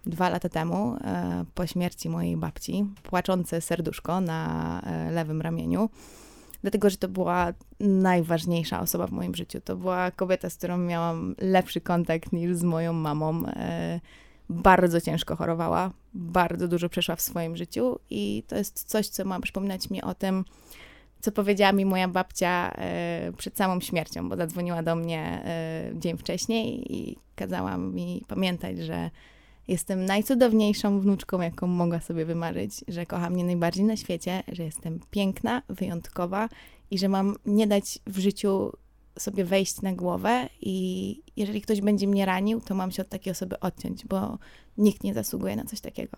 dwa 0.06 0.30
lata 0.30 0.50
temu, 0.50 0.96
e, 1.02 1.46
po 1.56 1.68
śmierci 1.68 2.10
mojej 2.10 2.38
babci, 2.38 2.86
płaczące 3.04 3.62
serduszko 3.62 4.22
na 4.22 4.82
e, 4.82 5.12
lewym 5.12 5.42
ramieniu. 5.42 5.90
Dlatego, 6.62 6.90
że 6.90 6.98
to 6.98 7.08
była 7.08 7.54
najważniejsza 7.80 8.80
osoba 8.80 9.08
w 9.08 9.12
moim 9.12 9.36
życiu. 9.36 9.62
To 9.62 9.76
była 9.76 10.12
kobieta, 10.12 10.50
z 10.50 10.56
którą 10.56 10.78
miałam 10.78 11.36
lepszy 11.42 11.82
kontakt 11.82 12.32
niż 12.32 12.56
z 12.56 12.64
moją 12.64 12.94
mamą. 12.94 13.44
Bardzo 14.50 15.02
ciężko 15.02 15.36
chorowała, 15.36 15.92
bardzo 16.14 16.68
dużo 16.68 16.90
przeszła 16.90 17.16
w 17.16 17.22
swoim 17.22 17.56
życiu 17.58 18.00
i 18.10 18.44
to 18.48 18.56
jest 18.56 18.84
coś, 18.84 19.08
co 19.08 19.26
ma 19.26 19.40
przypominać 19.40 19.90
mi 19.90 20.02
o 20.02 20.14
tym, 20.16 20.46
co 21.22 21.32
powiedziała 21.32 21.72
mi 21.72 21.86
moja 21.86 22.08
babcia 22.08 22.72
e, 22.76 23.32
przed 23.38 23.58
samą 23.58 23.80
śmiercią, 23.80 24.30
bo 24.30 24.36
zadzwoniła 24.36 24.84
do 24.84 24.96
mnie 24.96 25.42
e, 25.46 25.92
dzień 26.00 26.18
wcześniej 26.18 26.94
i 26.94 27.18
kazała 27.36 27.78
mi 27.78 28.24
pamiętać, 28.28 28.78
że 28.78 29.10
jestem 29.68 30.06
najcudowniejszą 30.06 31.00
wnuczką, 31.00 31.42
jaką 31.42 31.68
mogła 31.68 32.00
sobie 32.00 32.26
wymarzyć, 32.26 32.86
że 32.88 33.06
kocha 33.06 33.30
mnie 33.30 33.44
najbardziej 33.44 33.86
na 33.86 33.98
świecie, 33.98 34.44
że 34.52 34.64
jestem 34.64 35.00
piękna, 35.12 35.62
wyjątkowa 35.70 36.50
i 36.92 36.98
że 36.98 37.10
mam 37.10 37.36
nie 37.46 37.68
dać 37.68 38.00
w 38.08 38.20
życiu 38.20 38.72
sobie 39.20 39.46
wejść 39.46 39.82
na 39.82 39.94
głowę 39.94 40.50
i 40.62 41.22
jeżeli 41.36 41.62
ktoś 41.62 41.82
będzie 41.82 42.08
mnie 42.08 42.26
ranił, 42.26 42.62
to 42.62 42.76
mam 42.76 42.92
się 42.92 43.02
od 43.02 43.10
takiej 43.10 43.32
osoby 43.32 43.60
odciąć, 43.60 44.06
bo 44.06 44.38
nikt 44.78 45.04
nie 45.04 45.14
zasługuje 45.14 45.56
na 45.56 45.66
coś 45.66 45.82
takiego. 45.82 46.18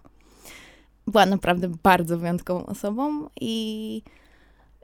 Była 1.07 1.25
naprawdę 1.25 1.69
bardzo 1.83 2.17
wyjątkową 2.17 2.65
osobą 2.65 3.29
i, 3.41 4.01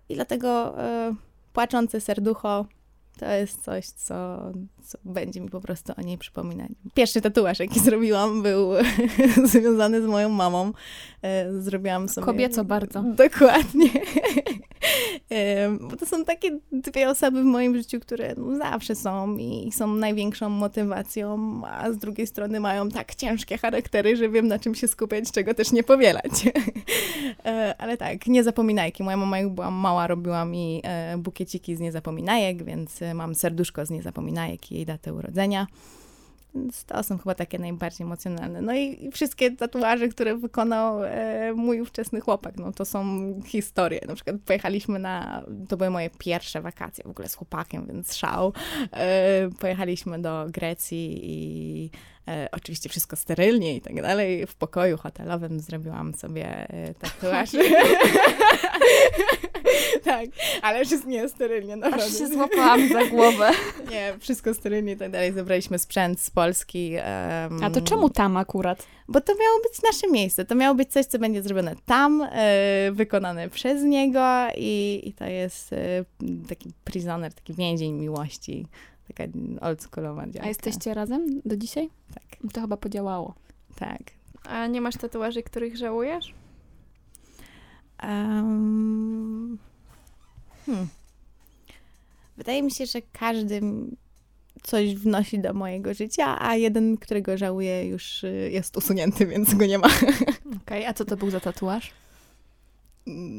i 0.09 0.15
dlatego 0.15 0.79
e, 0.83 1.15
płaczące 1.53 2.01
serducho 2.01 2.65
to 3.19 3.31
jest 3.31 3.63
coś, 3.63 3.85
co, 3.87 4.41
co 4.81 4.97
będzie 5.05 5.41
mi 5.41 5.49
po 5.49 5.61
prostu 5.61 5.93
o 5.97 6.01
niej 6.01 6.17
przypominać. 6.17 6.71
Pierwszy 6.93 7.21
tatuaż, 7.21 7.59
jaki 7.59 7.79
zrobiłam, 7.79 8.41
był 8.41 8.71
związany 9.51 10.01
z 10.01 10.05
moją 10.05 10.29
mamą. 10.29 10.71
E, 11.21 11.61
Zrobiłam 11.61 12.09
sobie... 12.09 12.25
Kobieco 12.25 12.65
bardzo. 12.65 13.03
Dokładnie. 13.03 13.89
Em, 15.29 15.79
Bo 15.89 15.97
to 15.97 16.05
są 16.05 16.25
takie 16.25 16.59
dwie 16.71 17.09
osoby 17.09 17.41
w 17.41 17.45
moim 17.45 17.77
życiu, 17.77 17.99
które 17.99 18.35
no, 18.37 18.57
zawsze 18.57 18.95
są 18.95 19.37
i 19.37 19.71
są 19.71 19.95
największą 19.95 20.49
motywacją, 20.49 21.61
a 21.65 21.91
z 21.91 21.97
drugiej 21.97 22.27
strony 22.27 22.59
mają 22.59 22.89
tak 22.89 23.15
ciężkie 23.15 23.57
charaktery, 23.57 24.15
że 24.15 24.29
wiem 24.29 24.47
na 24.47 24.59
czym 24.59 24.75
się 24.75 24.87
skupiać, 24.87 25.31
czego 25.31 25.53
też 25.53 25.71
nie 25.71 25.83
powielać. 25.83 26.31
E, 27.45 27.75
Ale 27.77 27.97
tak, 27.97 28.27
niezapominajki. 28.27 29.03
Moja 29.03 29.17
mama 29.17 29.39
jak 29.39 29.49
byłam 29.49 29.73
mała, 29.73 30.07
robiła 30.07 30.45
mi 30.45 30.81
e, 30.83 31.17
bukieciki 31.17 31.75
z 31.75 31.79
niezapominajek, 31.79 32.63
więc 32.63 33.01
e, 33.01 33.13
mam 33.13 33.35
serduszko 33.35 33.85
z 33.85 33.89
niezapominajek 33.89 34.70
i 34.71 34.75
jej 34.75 34.85
datę 34.85 35.13
urodzenia. 35.13 35.67
Więc 36.55 36.85
to 36.85 37.03
są 37.03 37.17
chyba 37.17 37.35
takie 37.35 37.59
najbardziej 37.59 38.05
emocjonalne. 38.05 38.61
No 38.61 38.73
i, 38.73 39.05
i 39.05 39.11
wszystkie 39.11 39.51
tatuaże, 39.51 40.07
które 40.07 40.37
wykonał 40.37 41.03
e, 41.03 41.53
mój 41.53 41.81
ówczesny 41.81 42.21
chłopak, 42.21 42.57
no 42.57 42.71
to 42.71 42.85
są 42.85 43.33
historie. 43.45 44.01
Na 44.07 44.15
przykład 44.15 44.35
pojechaliśmy 44.45 44.99
na, 44.99 45.43
to 45.69 45.77
były 45.77 45.89
moje 45.89 46.09
pierwsze 46.17 46.61
wakacje 46.61 47.03
w 47.03 47.09
ogóle 47.09 47.29
z 47.29 47.35
chłopakiem, 47.35 47.87
więc 47.87 48.15
szał. 48.15 48.53
E, 48.91 49.49
pojechaliśmy 49.59 50.21
do 50.21 50.45
Grecji 50.49 51.19
i 51.23 51.89
e, 52.27 52.49
oczywiście 52.51 52.89
wszystko 52.89 53.15
sterylnie 53.15 53.75
i 53.75 53.81
tak 53.81 54.01
dalej. 54.01 54.47
W 54.47 54.55
pokoju 54.55 54.97
hotelowym 54.97 55.59
zrobiłam 55.59 56.13
sobie 56.13 56.69
e, 56.69 56.93
tatuaż. 56.93 57.49
tak, 60.03 60.29
ale 60.61 60.85
wszystko 60.85 61.09
nie 61.09 61.29
sterylnie, 61.29 61.75
naprawdę. 61.75 62.05
Aż 62.05 62.17
się 62.17 62.27
złapałam 62.27 62.87
za 62.89 63.05
głowę. 63.05 63.49
Nie, 63.91 64.13
wszystko 64.19 64.53
sterylnie 64.53 64.91
i 64.93 64.97
tak 64.97 65.11
dalej. 65.11 65.33
Zabraliśmy 65.33 65.79
sprzęt 65.79 66.19
z 66.19 66.29
Polski. 66.31 66.93
em, 66.95 67.63
A 67.63 67.69
to 67.69 67.81
czemu 67.81 68.09
tam 68.09 68.37
akurat? 68.37 68.87
Bo 69.07 69.21
to 69.21 69.33
miało 69.33 69.59
być 69.63 69.81
nasze 69.81 70.07
miejsce. 70.11 70.45
To 70.45 70.55
miało 70.55 70.75
być 70.75 70.91
coś, 70.91 71.05
co 71.05 71.19
będzie 71.19 71.41
zrobione 71.43 71.75
tam, 71.85 72.27
e, 72.31 72.91
wykonane 72.91 73.49
przez 73.49 73.83
niego 73.83 74.25
i, 74.57 75.01
i 75.05 75.13
to 75.13 75.25
jest 75.25 75.73
e, 75.73 75.77
taki 76.49 76.69
prisoner, 76.83 77.33
taki 77.33 77.53
więzień 77.53 77.93
miłości. 77.93 78.67
Taka 79.07 79.23
oldschoolowa 79.61 80.23
działka. 80.27 80.43
A 80.43 80.47
jesteście 80.47 80.93
razem 80.93 81.41
do 81.45 81.57
dzisiaj? 81.57 81.89
Tak, 82.13 82.51
To 82.53 82.61
chyba 82.61 82.77
podziałało. 82.77 83.33
tak. 83.75 84.01
A 84.43 84.67
nie 84.67 84.81
masz 84.81 84.95
tatuaży, 84.97 85.43
których 85.43 85.77
żałujesz? 85.77 86.33
Em, 88.11 89.57
hmm. 90.65 90.87
Wydaje 92.37 92.63
mi 92.63 92.71
się, 92.71 92.85
że 92.85 93.01
każdy 93.13 93.61
coś 94.63 94.95
wnosi 94.95 95.39
do 95.39 95.53
mojego 95.53 95.93
życia, 95.93 96.37
a 96.39 96.55
jeden, 96.55 96.97
którego 96.97 97.37
żałuję, 97.37 97.85
już 97.85 98.23
y, 98.23 98.49
jest 98.51 98.77
usunięty, 98.77 99.25
więc 99.27 99.53
go 99.53 99.65
nie 99.65 99.77
ma. 99.77 99.87
Okej, 100.63 100.85
a 100.85 100.93
co 100.93 101.05
to 101.05 101.17
był 101.17 101.29
za 101.29 101.39
tatuaż? 101.39 101.91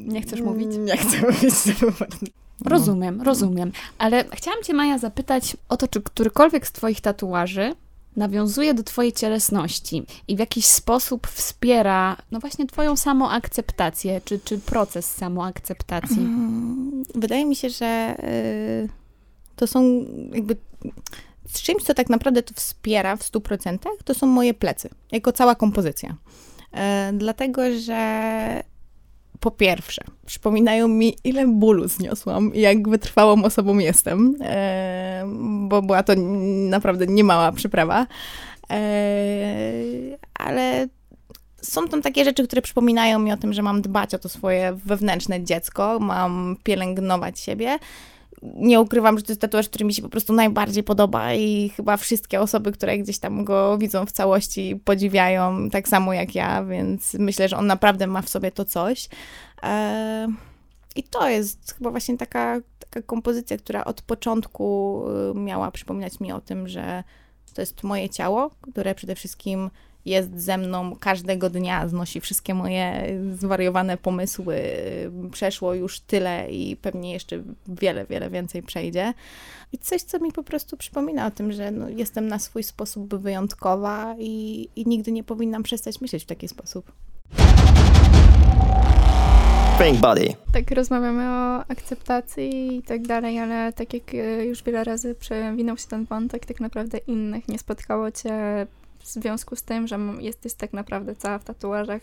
Nie 0.07 0.21
chcesz 0.21 0.41
mówić? 0.41 0.67
Nie 0.79 0.97
chcę 0.97 1.21
mówić. 1.25 1.53
bardzo- 1.99 2.25
Rozumiem, 2.65 3.21
rozumiem. 3.21 3.71
Ale 3.97 4.25
chciałam 4.33 4.63
cię, 4.63 4.73
Maja, 4.73 4.97
zapytać 4.97 5.57
o 5.69 5.77
to, 5.77 5.87
czy 5.87 6.01
którykolwiek 6.01 6.67
z 6.67 6.71
twoich 6.71 7.01
tatuaży 7.01 7.75
nawiązuje 8.15 8.73
do 8.73 8.83
twojej 8.83 9.13
cielesności 9.13 10.05
i 10.27 10.35
w 10.35 10.39
jakiś 10.39 10.65
sposób 10.65 11.27
wspiera, 11.27 12.17
no 12.31 12.39
właśnie, 12.39 12.67
twoją 12.67 12.95
samoakceptację, 12.95 14.21
czy, 14.25 14.39
czy 14.39 14.57
proces 14.57 15.11
samoakceptacji. 15.11 16.19
Mm, 16.19 17.03
Wydaje 17.15 17.45
mi 17.45 17.55
się, 17.55 17.69
że 17.69 18.15
y, 18.23 18.89
to 19.55 19.67
są 19.67 20.05
jakby 20.33 20.55
z 21.47 21.61
czymś, 21.61 21.83
co 21.83 21.93
tak 21.93 22.09
naprawdę 22.09 22.43
to 22.43 22.53
wspiera 22.53 23.15
w 23.15 23.31
100%, 23.31 23.77
to 24.05 24.13
są 24.13 24.27
moje 24.27 24.53
plecy, 24.53 24.89
jako 25.11 25.31
cała 25.31 25.55
kompozycja. 25.55 26.15
E, 26.71 27.13
dlatego, 27.13 27.61
że 27.79 28.63
po 29.43 29.51
pierwsze, 29.51 30.03
przypominają 30.25 30.87
mi, 30.87 31.15
ile 31.23 31.47
bólu 31.47 31.87
zniosłam 31.87 32.53
i 32.53 32.59
jak 32.59 32.89
wytrwałą 32.89 33.43
osobą 33.43 33.77
jestem, 33.77 34.35
e, 34.41 35.25
bo 35.67 35.81
była 35.81 36.03
to 36.03 36.13
naprawdę 36.69 37.07
niemała 37.07 37.51
przyprawa. 37.51 38.07
E, 38.69 38.83
ale 40.39 40.87
są 41.61 41.87
tam 41.87 42.01
takie 42.01 42.25
rzeczy, 42.25 42.47
które 42.47 42.61
przypominają 42.61 43.19
mi 43.19 43.31
o 43.31 43.37
tym, 43.37 43.53
że 43.53 43.61
mam 43.61 43.81
dbać 43.81 44.15
o 44.15 44.19
to 44.19 44.29
swoje 44.29 44.73
wewnętrzne 44.85 45.43
dziecko, 45.43 45.99
mam 45.99 46.57
pielęgnować 46.63 47.39
siebie. 47.39 47.79
Nie 48.55 48.81
ukrywam, 48.81 49.17
że 49.17 49.23
to 49.23 49.31
jest 49.31 49.41
tatuaż, 49.41 49.69
który 49.69 49.85
mi 49.85 49.93
się 49.93 50.01
po 50.01 50.09
prostu 50.09 50.33
najbardziej 50.33 50.83
podoba 50.83 51.33
i 51.33 51.69
chyba 51.69 51.97
wszystkie 51.97 52.41
osoby, 52.41 52.71
które 52.71 52.97
gdzieś 52.97 53.19
tam 53.19 53.43
go 53.43 53.77
widzą 53.77 54.05
w 54.05 54.11
całości, 54.11 54.81
podziwiają 54.85 55.69
tak 55.69 55.87
samo 55.87 56.13
jak 56.13 56.35
ja, 56.35 56.63
więc 56.63 57.13
myślę, 57.13 57.49
że 57.49 57.57
on 57.57 57.67
naprawdę 57.67 58.07
ma 58.07 58.21
w 58.21 58.29
sobie 58.29 58.51
to 58.51 58.65
coś. 58.65 59.09
E, 59.63 60.27
I 60.95 61.03
to 61.03 61.29
jest 61.29 61.73
chyba 61.77 61.91
właśnie 61.91 62.17
taka, 62.17 62.61
taka 62.79 63.01
kompozycja, 63.01 63.57
która 63.57 63.85
od 63.85 64.01
początku 64.01 65.03
y, 65.31 65.39
miała 65.39 65.71
przypominać 65.71 66.19
mi 66.19 66.31
o 66.31 66.41
tym, 66.41 66.67
że 66.67 67.03
to 67.53 67.61
jest 67.61 67.83
moje 67.83 68.09
ciało, 68.09 68.49
które 68.61 68.95
przede 68.95 69.15
wszystkim 69.15 69.69
jest 70.05 70.39
ze 70.41 70.57
mną 70.57 70.95
każdego 70.99 71.49
dnia, 71.49 71.87
znosi 71.87 72.21
wszystkie 72.21 72.53
moje 72.53 73.17
zwariowane 73.33 73.97
pomysły. 73.97 74.61
Przeszło 75.31 75.73
już 75.73 75.99
tyle 75.99 76.51
i 76.51 76.75
pewnie 76.75 77.13
jeszcze 77.13 77.43
wiele, 77.67 78.05
wiele 78.05 78.29
więcej 78.29 78.63
przejdzie. 78.63 79.13
I 79.71 79.77
coś, 79.77 80.01
co 80.01 80.19
mi 80.19 80.31
po 80.31 80.43
prostu 80.43 80.77
przypomina 80.77 81.27
o 81.27 81.31
tym, 81.31 81.51
że 81.51 81.71
no, 81.71 81.89
jestem 81.89 82.27
na 82.27 82.39
swój 82.39 82.63
sposób 82.63 83.15
wyjątkowa 83.15 84.15
i, 84.19 84.69
i 84.75 84.87
nigdy 84.87 85.11
nie 85.11 85.23
powinnam 85.23 85.63
przestać 85.63 86.01
myśleć 86.01 86.23
w 86.23 86.27
taki 86.27 86.47
sposób. 86.47 86.91
Pink 89.79 89.99
Body. 89.99 90.33
Tak 90.51 90.71
rozmawiamy 90.71 91.29
o 91.29 91.59
akceptacji 91.71 92.77
i 92.77 92.81
tak 92.81 93.01
dalej, 93.01 93.39
ale 93.39 93.73
tak 93.73 93.93
jak 93.93 94.15
e, 94.15 94.45
już 94.45 94.63
wiele 94.63 94.83
razy 94.83 95.15
przewinął 95.15 95.77
się 95.77 95.87
ten 95.87 96.05
wątek, 96.05 96.45
tak 96.45 96.59
naprawdę 96.59 96.97
innych 96.97 97.47
nie 97.47 97.59
spotkało 97.59 98.11
cię 98.11 98.67
w 99.03 99.07
związku 99.07 99.55
z 99.55 99.63
tym, 99.63 99.87
że 99.87 99.99
jesteś 100.19 100.53
tak 100.53 100.73
naprawdę 100.73 101.15
cała 101.15 101.39
w 101.39 101.43
tatuażach. 101.43 102.01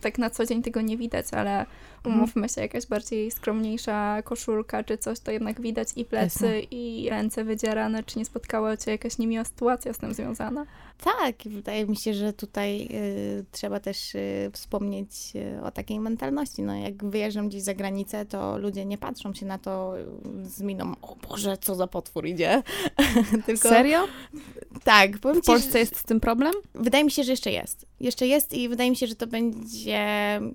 Tak 0.00 0.18
na 0.18 0.30
co 0.30 0.46
dzień 0.46 0.62
tego 0.62 0.80
nie 0.80 0.96
widać, 0.96 1.26
ale 1.32 1.66
umówmy 2.04 2.48
się, 2.48 2.60
jakaś 2.60 2.86
bardziej 2.86 3.30
skromniejsza 3.30 4.22
koszulka 4.22 4.84
czy 4.84 4.98
coś, 4.98 5.20
to 5.20 5.30
jednak 5.30 5.60
widać 5.60 5.88
i 5.96 6.04
plecy, 6.04 6.46
Jasne. 6.46 6.60
i 6.60 7.10
ręce 7.10 7.44
wydzierane. 7.44 8.02
Czy 8.02 8.18
nie 8.18 8.24
spotkała 8.24 8.76
cię 8.76 8.90
jakaś 8.90 9.18
niemiła 9.18 9.44
sytuacja 9.44 9.92
z 9.92 9.98
tym 9.98 10.14
związana? 10.14 10.66
Tak, 11.04 11.36
wydaje 11.46 11.86
mi 11.86 11.96
się, 11.96 12.14
że 12.14 12.32
tutaj 12.32 12.88
y, 12.90 13.44
trzeba 13.52 13.80
też 13.80 14.14
y, 14.14 14.50
wspomnieć 14.52 15.10
y, 15.58 15.62
o 15.62 15.70
takiej 15.70 16.00
mentalności. 16.00 16.62
No, 16.62 16.74
jak 16.76 17.04
wyjeżdżam 17.04 17.48
gdzieś 17.48 17.62
za 17.62 17.74
granicę, 17.74 18.26
to 18.26 18.58
ludzie 18.58 18.84
nie 18.84 18.98
patrzą 18.98 19.34
się 19.34 19.46
na 19.46 19.58
to 19.58 19.98
y, 19.98 20.04
z 20.48 20.60
miną, 20.60 20.92
o 21.02 21.16
Boże, 21.28 21.56
co 21.60 21.74
za 21.74 21.86
potwór 21.86 22.26
idzie. 22.26 22.62
Tylko, 23.46 23.68
Serio? 23.68 24.04
Tak, 24.84 25.18
powiem 25.18 25.36
W 25.42 25.44
ci, 25.44 25.46
Polsce 25.46 25.72
że- 25.72 25.78
jest 25.78 25.96
z 25.96 26.02
tym 26.02 26.20
problem? 26.20 26.52
Wydaje 26.74 27.04
mi 27.04 27.10
się, 27.10 27.24
że 27.24 27.30
jeszcze 27.32 27.50
jest. 27.50 27.86
Jeszcze 28.00 28.26
jest 28.26 28.52
i 28.52 28.68
wydaje 28.68 28.90
mi 28.90 28.96
się, 28.96 29.06
że 29.06 29.14
to 29.14 29.26
będzie 29.26 30.00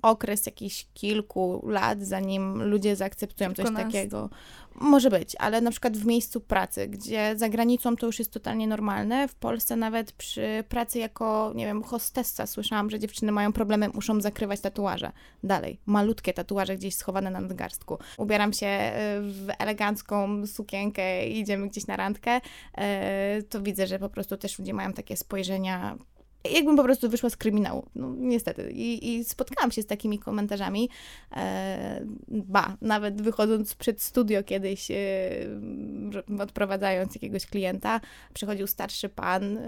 okres 0.02 0.46
jakichś 0.46 0.86
kilku 0.94 1.66
lat, 1.68 2.02
zanim 2.02 2.62
ludzie 2.62 2.96
zaakceptują 2.96 3.48
coś 3.50 3.56
Kilkunastu. 3.56 3.92
takiego. 3.92 4.30
Może 4.74 5.10
być, 5.10 5.36
ale 5.38 5.60
na 5.60 5.70
przykład 5.70 5.96
w 5.96 6.06
miejscu 6.06 6.40
pracy, 6.40 6.88
gdzie 6.88 7.36
za 7.36 7.48
granicą 7.48 7.96
to 7.96 8.06
już 8.06 8.18
jest 8.18 8.32
totalnie 8.32 8.66
normalne. 8.66 9.28
W 9.28 9.34
Polsce 9.34 9.76
nawet 9.76 10.12
przy 10.12 10.64
pracy 10.68 10.98
jako, 10.98 11.52
nie 11.54 11.66
wiem, 11.66 11.82
hostessa 11.82 12.46
słyszałam, 12.46 12.90
że 12.90 12.98
dziewczyny 12.98 13.32
mają 13.32 13.52
problemy, 13.52 13.88
muszą 13.94 14.20
zakrywać 14.20 14.60
tatuaże. 14.60 15.12
Dalej, 15.44 15.80
malutkie 15.86 16.32
tatuaże 16.32 16.76
gdzieś 16.76 16.94
schowane 16.94 17.30
na 17.30 17.40
nadgarstku. 17.40 17.98
Ubieram 18.16 18.52
się 18.52 18.66
y, 18.66 18.90
w 19.20 19.48
elegancką 19.58 20.46
sukienkę 20.46 21.28
i 21.28 21.38
idziemy 21.38 21.68
gdzieś 21.68 21.86
na 21.86 21.96
randkę, 21.96 22.36
y, 22.36 23.42
to 23.42 23.62
widzę, 23.62 23.86
że 23.86 23.98
po 23.98 24.08
prostu 24.08 24.36
też 24.36 24.58
ludzie 24.58 24.74
mają 24.74 24.92
takie 24.92 25.16
spojrzenia 25.16 25.96
jakbym 26.44 26.76
po 26.76 26.84
prostu 26.84 27.08
wyszła 27.08 27.30
z 27.30 27.36
kryminału. 27.36 27.86
No 27.94 28.14
niestety. 28.18 28.70
I, 28.72 29.14
i 29.14 29.24
spotkałam 29.24 29.70
się 29.70 29.82
z 29.82 29.86
takimi 29.86 30.18
komentarzami. 30.18 30.88
E, 31.36 32.04
ba, 32.28 32.76
nawet 32.80 33.22
wychodząc 33.22 33.74
przed 33.74 34.02
studio 34.02 34.42
kiedyś, 34.42 34.90
e, 34.90 34.94
odprowadzając 36.38 37.14
jakiegoś 37.14 37.46
klienta, 37.46 38.00
przychodził 38.34 38.66
starszy 38.66 39.08
pan 39.08 39.58
e, 39.58 39.62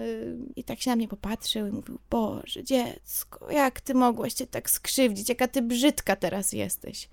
i 0.57 0.65
tak 0.65 0.81
się 0.81 0.91
na 0.91 0.97
mnie 0.97 1.09
popatrzył 1.09 1.67
i 1.67 1.71
mówił, 1.71 1.99
Boże, 2.11 2.65
dziecko, 2.65 3.53
jak 3.53 3.81
ty 3.81 3.95
mogłaś 3.95 4.33
cię 4.33 4.47
tak 4.47 4.71
skrzywdzić, 4.71 5.29
jaka 5.29 5.49
ty 5.49 5.63
brzydka 5.63 6.17
teraz 6.17 6.53
jesteś. 6.53 7.09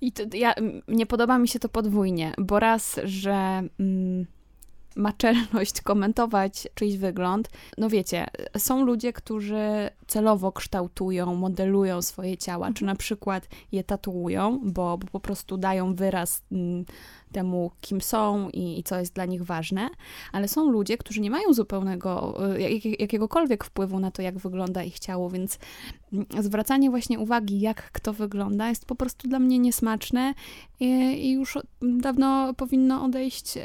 I 0.00 0.12
to, 0.12 0.22
ja, 0.34 0.54
nie 0.88 1.06
podoba 1.06 1.38
mi 1.38 1.48
się 1.48 1.58
to 1.58 1.68
podwójnie, 1.68 2.34
bo 2.38 2.60
raz, 2.60 3.00
że 3.04 3.62
mm, 3.80 4.26
ma 4.98 5.12
czelność 5.12 5.80
komentować 5.80 6.68
czyjś 6.74 6.96
wygląd. 6.96 7.50
No 7.78 7.88
wiecie, 7.88 8.26
są 8.58 8.84
ludzie, 8.84 9.12
którzy 9.12 9.90
celowo 10.06 10.52
kształtują, 10.52 11.34
modelują 11.34 12.02
swoje 12.02 12.36
ciała, 12.36 12.72
czy 12.72 12.84
na 12.84 12.94
przykład 12.94 13.48
je 13.72 13.84
tatuują, 13.84 14.60
bo, 14.64 14.98
bo 14.98 15.06
po 15.06 15.20
prostu 15.20 15.56
dają 15.56 15.94
wyraz 15.94 16.42
mm, 16.52 16.84
temu, 17.28 17.70
kim 17.80 18.00
są 18.00 18.48
i, 18.48 18.78
i, 18.78 18.82
co 18.82 18.98
jest 18.98 19.14
dla 19.14 19.24
nich 19.24 19.44
ważne, 19.44 19.90
ale 20.32 20.48
są 20.48 20.70
ludzie, 20.70 20.98
którzy 20.98 21.20
nie 21.20 21.30
mają 21.30 21.52
zupełnego, 21.52 22.38
e, 22.54 22.60
jak, 22.60 23.00
jakiegokolwiek 23.00 23.64
wpływu 23.64 24.00
na 24.00 24.10
to, 24.10 24.22
jak 24.22 24.38
wygląda 24.38 24.82
ich 24.82 24.98
ciało, 24.98 25.30
więc 25.30 25.58
mm, 26.12 26.26
zwracanie 26.40 26.90
właśnie 26.90 27.18
uwagi, 27.18 27.60
jak 27.60 27.92
kto 27.92 28.12
wygląda, 28.12 28.68
jest 28.68 28.86
po 28.86 28.94
prostu 28.94 29.28
dla 29.28 29.38
mnie 29.38 29.58
niesmaczne 29.58 30.34
i, 30.80 30.86
i 31.26 31.32
już 31.32 31.58
dawno 31.82 32.54
powinno 32.54 33.04
odejść 33.04 33.58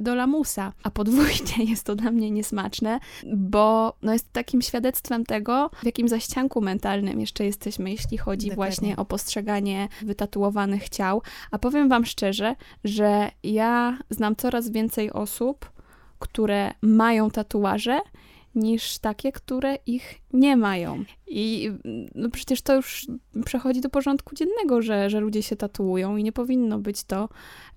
do 0.00 0.14
lamusa. 0.14 0.72
A 0.82 0.90
podwójnie 0.90 1.64
jest 1.70 1.84
to 1.84 1.96
dla 1.96 2.10
mnie 2.10 2.30
niesmaczne, 2.30 3.00
bo 3.36 3.94
no, 4.02 4.12
jest 4.12 4.32
takim 4.32 4.62
świadectwem 4.62 5.24
tego, 5.24 5.70
w 5.82 5.86
jakim 5.86 6.08
zaścianku 6.08 6.60
mentalnym 6.60 7.20
jeszcze 7.20 7.44
jesteśmy, 7.44 7.90
jeśli 7.90 8.18
chodzi 8.18 8.48
Dokładnie. 8.48 8.74
właśnie 8.74 8.96
o 8.96 9.04
postrzeganie 9.04 9.88
wytatuowanych 10.02 10.88
ciał. 10.88 11.22
A 11.50 11.58
powiem 11.58 11.88
wam 11.88 12.04
szczerze, 12.04 12.56
że 12.84 13.30
ja 13.42 13.98
znam 14.10 14.36
coraz 14.36 14.70
więcej 14.70 15.12
osób, 15.12 15.72
które 16.18 16.74
mają 16.82 17.30
tatuaże, 17.30 18.00
niż 18.54 18.98
takie, 18.98 19.32
które 19.32 19.78
ich 19.86 20.20
nie 20.32 20.56
mają. 20.56 21.04
I 21.26 21.72
no 22.14 22.30
przecież 22.30 22.62
to 22.62 22.74
już 22.74 23.06
przechodzi 23.44 23.80
do 23.80 23.88
porządku 23.88 24.34
dziennego, 24.34 24.82
że, 24.82 25.10
że 25.10 25.20
ludzie 25.20 25.42
się 25.42 25.56
tatuują 25.56 26.16
i 26.16 26.24
nie 26.24 26.32
powinno 26.32 26.78
być 26.78 27.04
to 27.04 27.28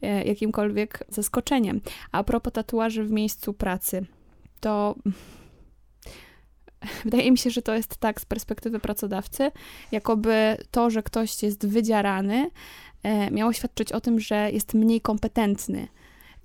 e, 0.02 0.24
jakimkolwiek 0.24 1.04
zaskoczeniem. 1.10 1.82
A 2.12 2.24
propos 2.24 2.54
tatuaży 2.54 3.04
w 3.04 3.12
miejscu 3.12 3.54
pracy, 3.54 4.06
to 4.60 4.96
wydaje 7.06 7.32
mi 7.32 7.38
się, 7.38 7.50
że 7.50 7.62
to 7.62 7.74
jest 7.74 7.98
tak 7.98 8.22
z 8.22 8.26
perspektywy 8.26 8.80
pracodawcy, 8.80 9.52
jakoby 9.92 10.58
to, 10.72 10.90
że 10.90 11.04
ktoś 11.04 11.44
jest 11.44 11.68
wydzierany, 11.68 12.50
E, 12.95 12.95
miało 13.32 13.54
świadczyć 13.54 13.92
o 13.92 14.02
tym, 14.02 14.20
że 14.20 14.52
jest 14.52 14.74
mniej 14.74 15.02
kompetentny. 15.02 15.88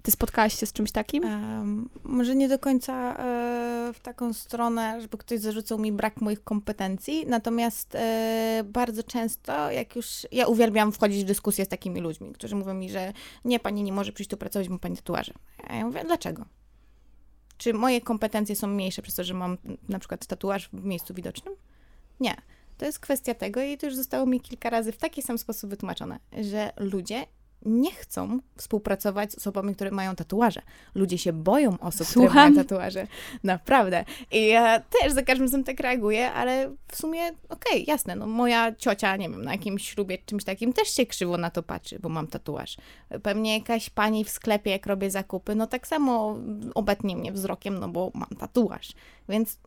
Ty 0.02 0.10
spotkałaś 0.10 0.60
się 0.60 0.66
z 0.66 0.72
czymś 0.72 0.92
takim? 0.92 1.24
Um, 1.24 1.88
może 2.04 2.36
nie 2.36 2.48
do 2.48 2.58
końca 2.58 3.16
e, 3.18 3.92
w 3.92 4.00
taką 4.00 4.32
stronę, 4.32 5.00
żeby 5.00 5.18
ktoś 5.18 5.40
zarzucał 5.40 5.78
mi 5.78 5.92
brak 5.92 6.20
moich 6.20 6.44
kompetencji, 6.44 7.26
natomiast 7.26 7.94
e, 7.94 8.62
bardzo 8.64 9.02
często, 9.02 9.70
jak 9.70 9.96
już 9.96 10.26
ja 10.32 10.46
uwielbiam 10.46 10.92
wchodzić 10.92 11.24
w 11.24 11.26
dyskusję 11.26 11.64
z 11.64 11.68
takimi 11.68 12.00
ludźmi, 12.00 12.32
którzy 12.32 12.56
mówią 12.56 12.74
mi, 12.74 12.90
że 12.90 13.12
nie, 13.44 13.60
pani 13.60 13.82
nie 13.82 13.92
może 13.92 14.12
przyjść 14.12 14.30
tu 14.30 14.36
pracować, 14.36 14.68
bo 14.68 14.78
pani 14.78 14.96
tatuaże. 14.96 15.32
A 15.68 15.74
ja 15.74 15.86
mówię, 15.86 16.02
dlaczego? 16.04 16.44
Czy 17.58 17.74
moje 17.74 18.00
kompetencje 18.00 18.56
są 18.56 18.66
mniejsze 18.66 19.02
przez 19.02 19.14
to, 19.14 19.24
że 19.24 19.34
mam 19.34 19.58
na 19.88 19.98
przykład 19.98 20.26
tatuaż 20.26 20.68
w 20.72 20.84
miejscu 20.84 21.14
widocznym? 21.14 21.54
Nie. 22.20 22.36
To 22.80 22.86
jest 22.86 22.98
kwestia 22.98 23.34
tego 23.34 23.62
i 23.62 23.78
to 23.78 23.86
już 23.86 23.96
zostało 23.96 24.26
mi 24.26 24.40
kilka 24.40 24.70
razy 24.70 24.92
w 24.92 24.96
taki 24.96 25.22
sam 25.22 25.38
sposób 25.38 25.70
wytłumaczone, 25.70 26.18
że 26.42 26.72
ludzie 26.76 27.26
nie 27.64 27.92
chcą 27.92 28.38
współpracować 28.56 29.32
z 29.32 29.34
osobami, 29.34 29.74
które 29.74 29.90
mają 29.90 30.16
tatuaże. 30.16 30.62
Ludzie 30.94 31.18
się 31.18 31.32
boją 31.32 31.78
osób, 31.78 32.06
Słucham? 32.06 32.28
które 32.28 32.50
mają 32.50 32.54
tatuaże. 32.54 33.06
Naprawdę. 33.44 34.04
I 34.32 34.46
ja 34.46 34.80
też 34.80 35.12
za 35.12 35.22
każdym 35.22 35.46
razem 35.46 35.64
tak 35.64 35.80
reaguję, 35.80 36.32
ale 36.32 36.76
w 36.88 36.96
sumie 36.96 37.28
okej, 37.28 37.38
okay, 37.48 37.84
jasne, 37.86 38.16
no 38.16 38.26
moja 38.26 38.74
ciocia, 38.74 39.16
nie 39.16 39.28
wiem, 39.28 39.44
na 39.44 39.52
jakimś 39.52 39.90
ślubie 39.90 40.18
czymś 40.26 40.44
takim 40.44 40.72
też 40.72 40.88
się 40.88 41.06
krzywo 41.06 41.36
na 41.36 41.50
to 41.50 41.62
patrzy, 41.62 41.98
bo 41.98 42.08
mam 42.08 42.26
tatuaż. 42.26 42.76
Pewnie 43.22 43.58
jakaś 43.58 43.90
pani 43.90 44.24
w 44.24 44.30
sklepie, 44.30 44.70
jak 44.70 44.86
robię 44.86 45.10
zakupy, 45.10 45.54
no 45.54 45.66
tak 45.66 45.86
samo 45.86 46.38
obetnie 46.74 47.16
mnie 47.16 47.32
wzrokiem, 47.32 47.78
no 47.78 47.88
bo 47.88 48.10
mam 48.14 48.30
tatuaż. 48.38 48.92
Więc 49.28 49.58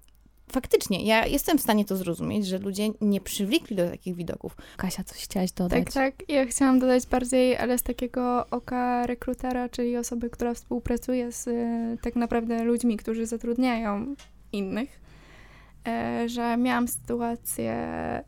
faktycznie, 0.54 1.06
ja 1.06 1.26
jestem 1.26 1.58
w 1.58 1.62
stanie 1.62 1.86
to 1.86 1.98
zrozumieć, 1.98 2.48
że 2.48 2.58
ludzie 2.58 2.90
nie 3.02 3.22
przywykli 3.22 3.76
do 3.76 3.90
takich 3.90 4.16
widoków. 4.16 4.56
Kasia, 4.78 5.04
coś 5.04 5.24
chciałaś 5.24 5.52
dodać? 5.52 5.84
Tak, 5.84 5.94
tak. 5.94 6.30
Ja 6.30 6.46
chciałam 6.46 6.80
dodać 6.80 7.08
bardziej, 7.08 7.58
ale 7.58 7.78
z 7.78 7.84
takiego 7.84 8.46
oka 8.52 9.06
rekrutera, 9.06 9.70
czyli 9.70 9.98
osoby, 9.98 10.30
która 10.30 10.54
współpracuje 10.54 11.32
z 11.32 11.48
y, 11.48 11.98
tak 12.02 12.16
naprawdę 12.16 12.64
ludźmi, 12.64 12.98
którzy 12.98 13.26
zatrudniają 13.26 14.16
innych, 14.52 15.00
e, 15.88 16.30
że 16.30 16.58
miałam 16.58 16.88
sytuację, 16.88 17.74
e, 17.74 18.24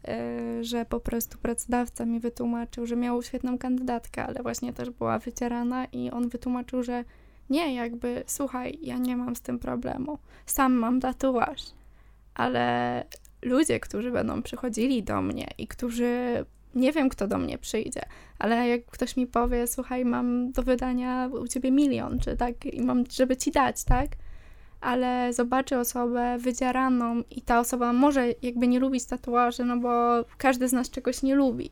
że 0.62 0.86
po 0.86 1.00
prostu 1.00 1.38
pracodawca 1.38 2.06
mi 2.06 2.20
wytłumaczył, 2.20 2.86
że 2.86 2.96
miał 2.96 3.24
świetną 3.24 3.58
kandydatkę, 3.58 4.26
ale 4.26 4.44
właśnie 4.44 4.74
też 4.74 4.90
była 4.90 5.20
wycierana 5.20 5.86
i 5.86 6.12
on 6.12 6.30
wytłumaczył, 6.30 6.84
że 6.84 7.04
nie, 7.50 7.76
jakby, 7.76 8.24
słuchaj, 8.28 8.80
ja 8.82 8.98
nie 8.98 9.18
mam 9.18 9.36
z 9.36 9.42
tym 9.42 9.60
problemu. 9.60 10.18
Sam 10.46 10.74
mam 10.74 11.00
tatuaż 11.00 11.62
ale 12.36 13.04
ludzie, 13.41 13.80
którzy 13.80 14.12
będą 14.12 14.41
przychodzili 14.41 15.04
do 15.04 15.21
mnie 15.21 15.48
i 15.58 15.67
którzy 15.67 16.45
nie 16.76 16.91
wiem, 16.91 17.10
kto 17.10 17.28
do 17.28 17.38
mnie 17.38 17.58
przyjdzie, 17.58 18.02
ale 18.39 18.67
jak 18.69 18.86
ktoś 18.86 19.17
mi 19.17 19.28
powie, 19.28 19.67
słuchaj, 19.67 20.06
mam 20.06 20.52
do 20.52 20.63
wydania 20.63 21.30
u 21.41 21.48
ciebie 21.48 21.71
milion, 21.71 22.19
czy 22.19 22.38
tak, 22.38 22.65
i 22.65 22.82
mam, 22.82 23.04
żeby 23.12 23.38
ci 23.38 23.52
dać, 23.52 23.84
tak? 23.84 24.10
Ale 24.82 25.34
zobaczy 25.34 25.78
osobę 25.78 26.38
wydzieraną 26.38 27.24
i 27.32 27.41
ta 27.41 27.60
osoba 27.60 27.93
może 27.93 28.28
jakby 28.41 28.67
nie 28.67 28.80
lubić 28.80 29.06
tatuaży, 29.06 29.65
no 29.65 29.78
bo 29.78 30.24
każdy 30.38 30.67
z 30.67 30.74
nas 30.74 30.89
czegoś 30.89 31.24
nie 31.24 31.36
lubi. 31.36 31.69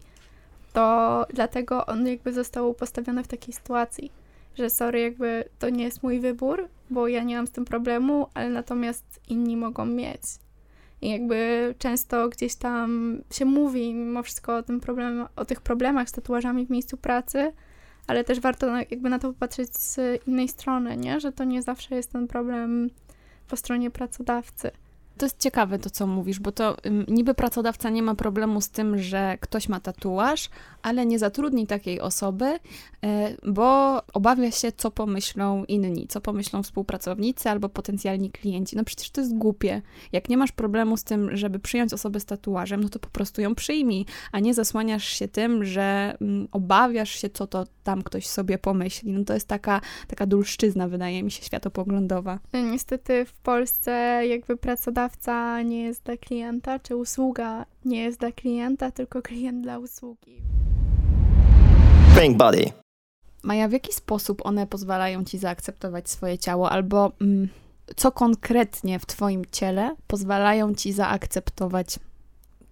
To 0.73 1.25
dlatego 1.33 1.85
on 1.85 2.07
jakby 2.07 2.33
został 2.33 2.73
postawiony 2.73 3.23
w 3.23 3.27
takiej 3.27 3.53
sytuacji, 3.53 4.11
że 4.57 4.69
sorry, 4.69 5.01
jakby 5.01 5.43
to 5.59 5.69
nie 5.69 5.83
jest 5.83 6.03
mój 6.03 6.19
wybór, 6.19 6.67
bo 6.89 7.07
ja 7.07 7.23
nie 7.23 7.35
mam 7.35 7.47
z 7.47 7.51
tym 7.51 7.65
problemu, 7.65 8.27
ale 8.33 8.49
natomiast 8.49 9.21
inni 9.29 9.57
mogą 9.57 9.85
mieć. 9.85 10.21
I 11.03 11.09
jakby 11.09 11.75
często 11.77 12.29
gdzieś 12.29 12.55
tam 12.55 13.17
się 13.31 13.45
mówi 13.45 13.93
mimo 13.93 14.23
wszystko 14.23 14.57
o 14.57 14.63
tym 14.63 14.79
problem, 14.79 15.25
o 15.35 15.45
tych 15.45 15.61
problemach 15.61 16.09
z 16.09 16.11
tatuażami 16.11 16.65
w 16.65 16.69
miejscu 16.69 16.97
pracy, 16.97 17.53
ale 18.07 18.23
też 18.23 18.39
warto 18.39 18.67
na, 18.67 18.79
jakby 18.79 19.09
na 19.09 19.19
to 19.19 19.27
popatrzeć 19.27 19.77
z 19.77 19.99
innej 20.27 20.47
strony, 20.47 20.97
nie? 20.97 21.19
Że 21.19 21.31
to 21.31 21.43
nie 21.43 21.61
zawsze 21.61 21.95
jest 21.95 22.11
ten 22.11 22.27
problem 22.27 22.89
po 23.47 23.55
stronie 23.55 23.91
pracodawcy. 23.91 24.71
To 25.17 25.25
jest 25.25 25.39
ciekawe 25.39 25.79
to, 25.79 25.89
co 25.89 26.07
mówisz, 26.07 26.39
bo 26.39 26.51
to 26.51 26.77
niby 27.07 27.33
pracodawca 27.33 27.89
nie 27.89 28.03
ma 28.03 28.15
problemu 28.15 28.61
z 28.61 28.69
tym, 28.69 28.97
że 28.97 29.37
ktoś 29.41 29.69
ma 29.69 29.79
tatuaż, 29.79 30.49
ale 30.81 31.05
nie 31.05 31.19
zatrudni 31.19 31.67
takiej 31.67 32.01
osoby, 32.01 32.45
e, 32.45 32.59
bo 33.43 33.97
obawia 34.13 34.51
się, 34.51 34.71
co 34.71 34.91
pomyślą 34.91 35.65
inni, 35.65 36.07
co 36.07 36.21
pomyślą 36.21 36.63
współpracownicy 36.63 37.49
albo 37.49 37.69
potencjalni 37.69 38.31
klienci. 38.31 38.75
No 38.75 38.83
przecież 38.83 39.09
to 39.09 39.21
jest 39.21 39.37
głupie. 39.37 39.81
Jak 40.11 40.29
nie 40.29 40.37
masz 40.37 40.51
problemu 40.51 40.97
z 40.97 41.03
tym, 41.03 41.37
żeby 41.37 41.59
przyjąć 41.59 41.93
osobę 41.93 42.19
z 42.19 42.25
tatuażem, 42.25 42.83
no 42.83 42.89
to 42.89 42.99
po 42.99 43.09
prostu 43.09 43.41
ją 43.41 43.55
przyjmij, 43.55 44.05
a 44.31 44.39
nie 44.39 44.53
zasłaniasz 44.53 45.07
się 45.07 45.27
tym, 45.27 45.65
że 45.65 46.17
obawiasz 46.51 47.09
się, 47.09 47.29
co 47.29 47.47
to 47.47 47.65
tam 47.83 48.03
ktoś 48.03 48.27
sobie 48.27 48.57
pomyśli. 48.57 49.11
No 49.11 49.23
to 49.23 49.33
jest 49.33 49.47
taka, 49.47 49.81
taka 50.07 50.25
dulszczyzna, 50.25 50.87
wydaje 50.87 51.23
mi 51.23 51.31
się, 51.31 51.43
światopoglądowa. 51.43 52.39
Niestety 52.53 53.25
w 53.25 53.33
Polsce 53.33 53.91
jakby 54.27 54.57
pracodawca 54.57 55.02
sprzedawca 55.03 55.61
nie 55.61 55.83
jest 55.83 56.03
dla 56.03 56.17
klienta, 56.17 56.79
czy 56.79 56.95
usługa 56.95 57.65
nie 57.85 58.03
jest 58.03 58.19
dla 58.19 58.31
klienta, 58.31 58.91
tylko 58.91 59.21
klient 59.21 59.63
dla 59.63 59.79
usługi. 59.79 60.41
Pink 62.19 62.37
Body. 62.37 62.65
Maja, 63.43 63.67
w 63.67 63.71
jaki 63.71 63.93
sposób 63.93 64.45
one 64.45 64.67
pozwalają 64.67 65.23
ci 65.23 65.37
zaakceptować 65.37 66.09
swoje 66.09 66.37
ciało, 66.37 66.69
albo 66.69 67.11
mm, 67.21 67.49
co 67.95 68.11
konkretnie 68.11 68.99
w 68.99 69.05
twoim 69.05 69.45
ciele 69.51 69.95
pozwalają 70.07 70.75
ci 70.75 70.93
zaakceptować 70.93 71.99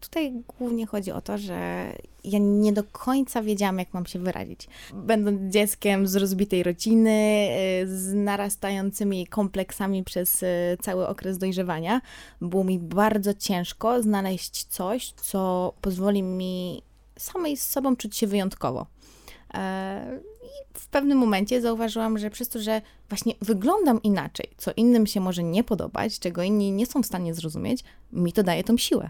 Tutaj 0.01 0.33
głównie 0.59 0.85
chodzi 0.85 1.11
o 1.11 1.21
to, 1.21 1.37
że 1.37 1.91
ja 2.23 2.39
nie 2.39 2.73
do 2.73 2.83
końca 2.83 3.41
wiedziałam, 3.41 3.79
jak 3.79 3.93
mam 3.93 4.05
się 4.05 4.19
wyrazić. 4.19 4.67
Będąc 4.93 5.53
dzieckiem 5.53 6.07
z 6.07 6.15
rozbitej 6.15 6.63
rodziny, 6.63 7.47
y, 7.83 7.97
z 7.97 8.13
narastającymi 8.13 9.27
kompleksami 9.27 10.03
przez 10.03 10.43
y, 10.43 10.77
cały 10.81 11.07
okres 11.07 11.37
dojrzewania, 11.37 12.01
było 12.41 12.63
mi 12.63 12.79
bardzo 12.79 13.33
ciężko 13.33 14.01
znaleźć 14.01 14.63
coś, 14.63 15.11
co 15.11 15.73
pozwoli 15.81 16.23
mi 16.23 16.81
samej 17.19 17.57
z 17.57 17.67
sobą 17.67 17.95
czuć 17.95 18.17
się 18.17 18.27
wyjątkowo. 18.27 18.85
E, 19.53 20.19
I 20.43 20.79
w 20.79 20.87
pewnym 20.87 21.17
momencie 21.17 21.61
zauważyłam, 21.61 22.17
że 22.17 22.29
przez 22.29 22.49
to, 22.49 22.59
że 22.59 22.81
właśnie 23.09 23.33
wyglądam 23.41 24.01
inaczej, 24.03 24.49
co 24.57 24.71
innym 24.77 25.07
się 25.07 25.19
może 25.19 25.43
nie 25.43 25.63
podobać, 25.63 26.19
czego 26.19 26.43
inni 26.43 26.71
nie 26.71 26.85
są 26.85 27.03
w 27.03 27.05
stanie 27.05 27.33
zrozumieć, 27.33 27.83
mi 28.11 28.33
to 28.33 28.43
daje 28.43 28.63
tą 28.63 28.77
siłę. 28.77 29.09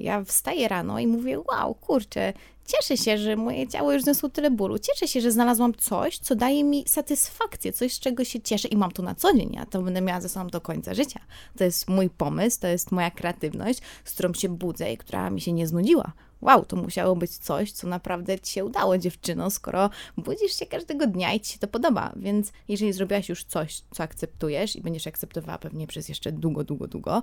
Ja 0.00 0.24
wstaję 0.24 0.68
rano 0.68 0.98
i 0.98 1.06
mówię, 1.06 1.40
wow, 1.40 1.74
kurczę, 1.74 2.32
cieszę 2.66 2.96
się, 2.96 3.18
że 3.18 3.36
moje 3.36 3.68
ciało 3.68 3.92
już 3.92 4.02
zniosło 4.02 4.28
tyle 4.28 4.50
bólu. 4.50 4.78
Cieszę 4.78 5.08
się, 5.08 5.20
że 5.20 5.32
znalazłam 5.32 5.74
coś, 5.74 6.18
co 6.18 6.34
daje 6.34 6.64
mi 6.64 6.84
satysfakcję, 6.88 7.72
coś, 7.72 7.92
z 7.92 8.00
czego 8.00 8.24
się 8.24 8.40
cieszę 8.40 8.68
i 8.68 8.76
mam 8.76 8.90
to 8.90 9.02
na 9.02 9.14
co 9.14 9.34
dzień. 9.34 9.52
Ja 9.52 9.66
to 9.66 9.82
będę 9.82 10.00
miała 10.00 10.20
ze 10.20 10.28
sobą 10.28 10.48
do 10.48 10.60
końca 10.60 10.94
życia. 10.94 11.20
To 11.58 11.64
jest 11.64 11.88
mój 11.88 12.10
pomysł, 12.10 12.60
to 12.60 12.66
jest 12.66 12.92
moja 12.92 13.10
kreatywność, 13.10 13.80
z 14.04 14.12
którą 14.12 14.34
się 14.34 14.48
budzę 14.48 14.92
i 14.92 14.96
która 14.96 15.30
mi 15.30 15.40
się 15.40 15.52
nie 15.52 15.66
znudziła. 15.66 16.12
Wow, 16.40 16.64
to 16.64 16.76
musiało 16.76 17.16
być 17.16 17.30
coś, 17.30 17.72
co 17.72 17.86
naprawdę 17.86 18.38
ci 18.38 18.52
się 18.52 18.64
udało, 18.64 18.98
dziewczyno, 18.98 19.50
skoro 19.50 19.90
budzisz 20.16 20.58
się 20.58 20.66
każdego 20.66 21.06
dnia 21.06 21.32
i 21.32 21.40
ci 21.40 21.52
się 21.52 21.58
to 21.58 21.68
podoba. 21.68 22.12
Więc 22.16 22.52
jeżeli 22.68 22.92
zrobiłaś 22.92 23.28
już 23.28 23.44
coś, 23.44 23.82
co 23.94 24.02
akceptujesz 24.02 24.76
i 24.76 24.82
będziesz 24.82 25.06
akceptowała 25.06 25.58
pewnie 25.58 25.86
przez 25.86 26.08
jeszcze 26.08 26.32
długo, 26.32 26.64
długo, 26.64 26.88
długo, 26.88 27.22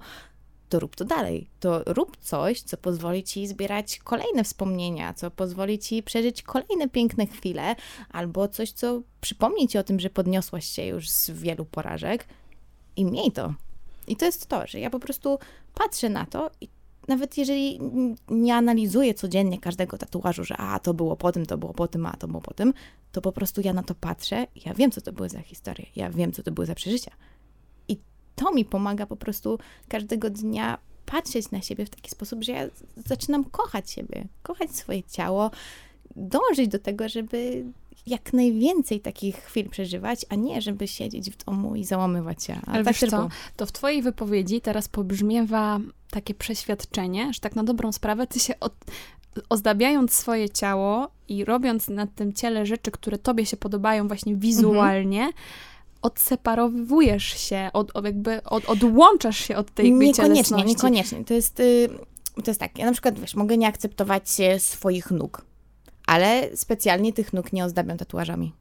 to 0.69 0.79
rób 0.79 0.95
to 0.95 1.05
dalej. 1.05 1.49
To 1.59 1.83
rób 1.85 2.17
coś, 2.17 2.61
co 2.61 2.77
pozwoli 2.77 3.23
ci 3.23 3.47
zbierać 3.47 3.99
kolejne 3.99 4.43
wspomnienia, 4.43 5.13
co 5.13 5.31
pozwoli 5.31 5.79
ci 5.79 6.03
przeżyć 6.03 6.43
kolejne 6.43 6.89
piękne 6.89 7.27
chwile, 7.27 7.75
albo 8.09 8.47
coś, 8.47 8.71
co 8.71 9.01
przypomni 9.21 9.67
ci 9.67 9.77
o 9.77 9.83
tym, 9.83 9.99
że 9.99 10.09
podniosłaś 10.09 10.65
się 10.65 10.85
już 10.85 11.09
z 11.09 11.29
wielu 11.29 11.65
porażek 11.65 12.27
i 12.95 13.05
miej 13.05 13.31
to. 13.31 13.53
I 14.07 14.15
to 14.15 14.25
jest 14.25 14.47
to, 14.47 14.67
że 14.67 14.79
ja 14.79 14.89
po 14.89 14.99
prostu 14.99 15.39
patrzę 15.73 16.09
na 16.09 16.25
to 16.25 16.51
i 16.61 16.67
nawet 17.07 17.37
jeżeli 17.37 17.79
nie 18.29 18.55
analizuję 18.55 19.13
codziennie 19.13 19.59
każdego 19.59 19.97
tatuażu, 19.97 20.43
że 20.43 20.57
a, 20.57 20.79
to 20.79 20.93
było 20.93 21.15
po 21.15 21.31
tym, 21.31 21.45
to 21.45 21.57
było 21.57 21.73
po 21.73 21.87
tym, 21.87 22.05
a, 22.05 22.13
to 22.17 22.27
było 22.27 22.41
po 22.41 22.53
tym, 22.53 22.73
to 23.11 23.21
po 23.21 23.31
prostu 23.31 23.61
ja 23.61 23.73
na 23.73 23.83
to 23.83 23.95
patrzę 23.95 24.47
ja 24.65 24.73
wiem, 24.73 24.91
co 24.91 25.01
to 25.01 25.13
były 25.13 25.29
za 25.29 25.41
historie, 25.41 25.85
ja 25.95 26.09
wiem, 26.09 26.31
co 26.31 26.43
to 26.43 26.51
były 26.51 26.67
za 26.67 26.75
przeżycia 26.75 27.11
to 28.37 28.53
mi 28.53 28.65
pomaga 28.65 29.05
po 29.05 29.15
prostu 29.15 29.59
każdego 29.87 30.29
dnia 30.29 30.77
patrzeć 31.05 31.51
na 31.51 31.61
siebie 31.61 31.85
w 31.85 31.89
taki 31.89 32.11
sposób, 32.11 32.43
że 32.43 32.51
ja 32.51 32.63
zaczynam 33.05 33.43
kochać 33.43 33.91
siebie, 33.91 34.27
kochać 34.43 34.71
swoje 34.71 35.03
ciało, 35.03 35.51
dążyć 36.15 36.67
do 36.67 36.79
tego, 36.79 37.09
żeby 37.09 37.65
jak 38.07 38.33
najwięcej 38.33 38.99
takich 38.99 39.35
chwil 39.35 39.69
przeżywać, 39.69 40.25
a 40.29 40.35
nie 40.35 40.61
żeby 40.61 40.87
siedzieć 40.87 41.31
w 41.31 41.45
domu 41.45 41.75
i 41.75 41.83
załamywać 41.83 42.43
się. 42.43 42.59
Ale 42.65 42.83
tak 42.83 42.93
wiesz 42.93 43.09
co, 43.11 43.29
to 43.55 43.65
w 43.65 43.71
twojej 43.71 44.01
wypowiedzi 44.01 44.61
teraz 44.61 44.87
pobrzmiewa 44.87 45.79
takie 46.09 46.33
przeświadczenie, 46.33 47.33
że 47.33 47.39
tak 47.39 47.55
na 47.55 47.63
dobrą 47.63 47.91
sprawę 47.91 48.27
ty 48.27 48.39
się 48.39 48.59
od, 48.59 48.73
ozdabiając 49.49 50.13
swoje 50.13 50.49
ciało 50.49 51.07
i 51.27 51.45
robiąc 51.45 51.89
na 51.89 52.07
tym 52.07 52.33
ciele 52.33 52.65
rzeczy, 52.65 52.91
które 52.91 53.17
tobie 53.17 53.45
się 53.45 53.57
podobają 53.57 54.07
właśnie 54.07 54.35
wizualnie, 54.35 55.25
Mhm. 55.25 55.33
Odseparowujesz 56.01 57.23
się, 57.23 57.69
od, 57.73 57.91
jakby 58.03 58.43
od, 58.43 58.65
odłączasz 58.65 59.37
się 59.37 59.55
od 59.55 59.71
tej 59.71 59.93
Niekoniecznie, 59.93 60.63
niekoniecznie. 60.63 61.25
To 61.25 61.33
jest, 61.33 61.59
y, 61.59 61.89
to 62.43 62.51
jest 62.51 62.59
tak, 62.59 62.79
ja 62.79 62.85
na 62.85 62.91
przykład, 62.91 63.19
wiesz, 63.19 63.35
mogę 63.35 63.57
nie 63.57 63.67
akceptować 63.67 64.39
e, 64.39 64.59
swoich 64.59 65.11
nóg, 65.11 65.45
ale 66.07 66.49
specjalnie 66.55 67.13
tych 67.13 67.33
nóg 67.33 67.53
nie 67.53 67.65
ozdabiam 67.65 67.97
tatuażami. 67.97 68.53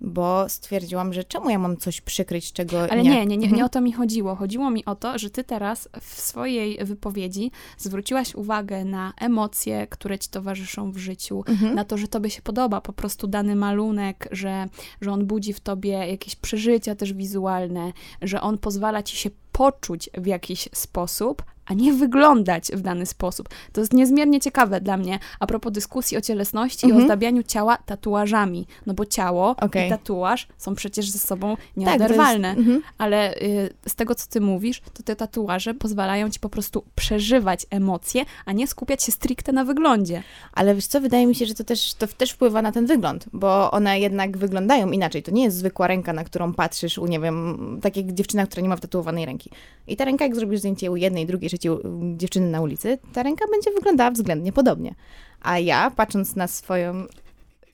Bo 0.00 0.48
stwierdziłam, 0.48 1.12
że 1.12 1.24
czemu 1.24 1.50
ja 1.50 1.58
mam 1.58 1.76
coś 1.76 2.00
przykryć, 2.00 2.52
czego 2.52 2.80
Ale 2.90 3.02
nie... 3.02 3.10
nie, 3.10 3.26
nie, 3.26 3.26
nie, 3.26 3.36
nie 3.36 3.44
Mhm. 3.46 3.64
o 3.64 3.68
to 3.68 3.80
mi 3.80 3.92
chodziło. 3.92 4.34
Chodziło 4.36 4.70
mi 4.70 4.84
o 4.84 4.94
to, 4.94 5.18
że 5.18 5.30
ty 5.30 5.44
teraz 5.44 5.88
w 6.00 6.20
swojej 6.20 6.78
wypowiedzi 6.84 7.50
zwróciłaś 7.78 8.34
uwagę 8.34 8.84
na 8.84 9.12
emocje, 9.20 9.86
które 9.86 10.18
ci 10.18 10.28
towarzyszą 10.28 10.92
w 10.92 10.98
życiu, 10.98 11.44
Mhm. 11.48 11.74
na 11.74 11.84
to, 11.84 11.98
że 11.98 12.08
tobie 12.08 12.30
się 12.30 12.42
podoba 12.42 12.80
po 12.80 12.92
prostu 12.92 13.26
dany 13.26 13.56
malunek, 13.56 14.28
że, 14.32 14.66
że 15.00 15.12
on 15.12 15.26
budzi 15.26 15.52
w 15.52 15.60
tobie 15.60 15.90
jakieś 15.90 16.36
przeżycia 16.36 16.94
też 16.94 17.12
wizualne, 17.12 17.92
że 18.22 18.40
on 18.40 18.58
pozwala 18.58 19.02
ci 19.02 19.16
się 19.16 19.30
poczuć 19.52 20.10
w 20.18 20.26
jakiś 20.26 20.68
sposób, 20.74 21.42
a 21.68 21.74
nie 21.74 21.92
wyglądać 21.92 22.66
w 22.74 22.80
dany 22.80 23.06
sposób. 23.06 23.48
To 23.72 23.80
jest 23.80 23.92
niezmiernie 23.92 24.40
ciekawe 24.40 24.80
dla 24.80 24.96
mnie 24.96 25.18
a 25.40 25.46
propos 25.46 25.72
dyskusji 25.72 26.16
o 26.16 26.20
cielesności 26.20 26.86
i 26.86 26.90
Mhm. 26.90 27.04
ozdabianiu 27.04 27.42
ciała 27.42 27.76
tatuażami. 27.76 28.66
No 28.86 28.94
bo 28.94 29.06
ciało 29.06 29.50
Okej. 29.60 29.86
i 29.86 29.90
tatuaż 29.90 30.48
są 30.58 30.74
przecież 30.74 31.10
ze 31.10 31.18
sobą 31.18 31.56
Tak, 31.56 31.66
nieoderwalne. 31.76 32.48
jest- 32.48 32.58
mhm. 32.60 32.82
Ale 32.98 33.34
y, 33.36 33.74
z 33.88 33.94
tego, 33.94 34.14
co 34.14 34.26
ty 34.26 34.40
mówisz, 34.40 34.80
to 34.94 35.02
te 35.02 35.16
tatuaże 35.16 35.74
pozwalają 35.74 36.30
ci 36.30 36.40
po 36.40 36.48
prostu 36.48 36.84
przeżywać 36.94 37.66
emocje, 37.70 38.24
a 38.46 38.52
nie 38.52 38.66
skupiać 38.66 39.02
się 39.04 39.12
stricte 39.12 39.52
na 39.52 39.64
wyglądzie. 39.64 40.22
Ale 40.52 40.74
wiesz 40.74 40.86
co, 40.86 41.00
wydaje 41.00 41.26
mi 41.26 41.34
się, 41.34 41.46
że 41.46 41.54
to 41.54 41.64
też, 41.64 41.94
to 41.94 42.06
też 42.06 42.30
wpływa 42.30 42.62
na 42.62 42.72
ten 42.72 42.86
wygląd, 42.86 43.24
bo 43.32 43.70
one 43.70 44.00
jednak 44.00 44.36
wyglądają 44.36 44.90
inaczej. 44.90 45.22
To 45.22 45.30
nie 45.30 45.44
jest 45.44 45.56
zwykła 45.56 45.86
ręka, 45.86 46.12
na 46.12 46.24
którą 46.24 46.54
patrzysz 46.54 46.98
u, 46.98 47.06
nie 47.06 47.20
wiem, 47.20 47.58
tak 47.82 47.96
jak 47.96 48.12
dziewczyna, 48.12 48.46
która 48.46 48.62
nie 48.62 48.68
ma 48.68 48.76
wtatuowanej 48.76 49.26
ręki. 49.26 49.50
I 49.86 49.96
ta 49.96 50.04
ręka, 50.04 50.24
jak 50.24 50.34
zrobisz 50.36 50.58
zdjęcie 50.60 50.90
u 50.90 50.96
jednej, 50.96 51.26
drugiej, 51.26 51.50
trzeciej 51.58 51.70
u- 51.70 52.16
dziewczyny 52.16 52.50
na 52.50 52.60
ulicy, 52.60 52.98
ta 53.12 53.22
ręka 53.22 53.44
będzie 53.50 53.70
wyglądała 53.70 54.10
względnie 54.10 54.52
podobnie. 54.52 54.94
A 55.42 55.58
ja, 55.58 55.90
patrząc 55.90 56.36
na 56.36 56.46
swoją... 56.48 57.04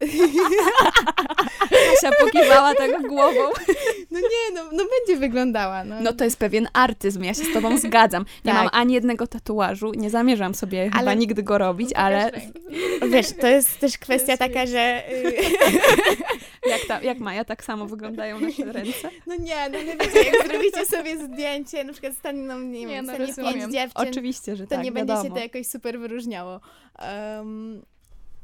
Kasia 1.70 2.11
pokiwała 2.20 2.74
tak 2.74 3.02
głową. 3.09 3.40
No 4.11 4.20
nie, 4.20 4.54
no, 4.54 4.62
no 4.72 4.85
będzie 4.98 5.20
wyglądała. 5.20 5.85
No, 5.85 6.00
No 6.00 6.12
to 6.12 6.24
jest 6.24 6.38
pewien 6.38 6.68
artyzm, 6.72 7.22
ja 7.22 7.35
się 7.35 7.44
z 7.44 7.52
tobą 7.52 7.78
zgadzam. 7.78 8.24
Nie 8.44 8.52
Tak. 8.52 8.61
mam 8.62 8.70
ani 8.72 8.94
jednego 8.94 9.26
tatuażu, 9.26 9.92
nie 9.96 10.11
zamierzam 10.11 10.54
sobie 10.54 10.85
chyba 10.85 10.98
Ale- 10.98 11.16
nigdy 11.16 11.42
go 11.42 11.59
robić, 11.59 11.92
ale 11.92 12.30
Wiesz, 13.09 13.26
to 13.40 13.46
jest 13.46 13.78
też 13.80 13.98
kwestia 13.98 14.37
taka, 14.37 14.66
że... 14.66 15.02
y, 15.12 15.35
jak, 16.70 16.80
ta, 16.88 17.00
jak 17.02 17.18
Maja, 17.18 17.44
tak 17.44 17.64
samo 17.64 17.87
wyglądają 17.87 18.40
nasze 18.40 18.64
ręce. 18.72 19.11
No 19.26 19.35
nie, 19.37 19.68
no 19.72 19.78
nie 19.78 19.96
wiecie, 19.96 20.22
jak 20.30 20.46
zrobicie 20.48 20.87
sobie 20.87 21.18
zdjęcie, 21.24 21.85
na 21.85 21.92
przykład 21.92 22.14
stanie 22.14 22.42
nam, 22.42 22.72
nie, 22.72 22.80
Nie, 22.80 22.87
wiem, 22.87 23.07
no 23.07 23.12
pięć 23.16 23.72
dziewczyn, 23.72 24.09
Oczywiście, 24.09 24.57
że 24.57 24.64
to 24.66 24.70
tak, 24.74 24.85
nie 24.85 24.92
będzie 24.92 25.12
się 25.12 25.16
wiadomo. 25.18 25.35
to 25.35 25.40
jakoś 25.42 25.66
super 25.66 25.98
wyróżniało. 25.98 26.61
Um, 27.38 27.83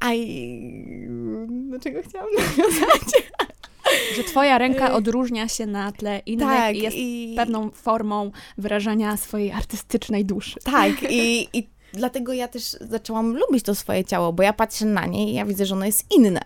a 0.01 0.15
i... 0.15 1.07
Do 1.49 1.81
czego 1.81 2.03
chciałam 2.03 2.29
nawiązać? 2.35 3.03
Że 4.17 4.25
twoja 4.25 4.59
ręka 4.59 4.91
Y, 4.91 4.93
odróżnia 4.93 5.49
się 5.49 5.67
na 5.67 5.93
tle 5.93 6.23
innych 6.27 6.49
tak, 6.49 6.77
i 6.77 6.83
jest 6.83 6.97
i... 6.97 7.35
pewną 7.37 7.71
formą 7.71 8.31
wyrażania 8.59 9.17
swojej 9.17 9.53
artystycznej 9.53 10.25
duszy. 10.25 10.61
Tak, 10.65 11.03
i, 11.11 11.49
i 11.53 11.69
dlatego 11.93 12.33
ja 12.33 12.49
też 12.49 12.77
zaczęłam 12.81 13.37
lubić 13.37 13.65
to 13.65 13.75
swoje 13.75 14.05
ciało, 14.05 14.33
bo 14.33 14.43
ja 14.43 14.53
patrzę 14.53 14.85
na 14.85 15.07
nie 15.07 15.31
i 15.31 15.35
ja 15.35 15.45
widzę, 15.45 15.67
że 15.67 15.75
ono 15.75 15.87
jest 15.87 16.13
inne. 16.17 16.41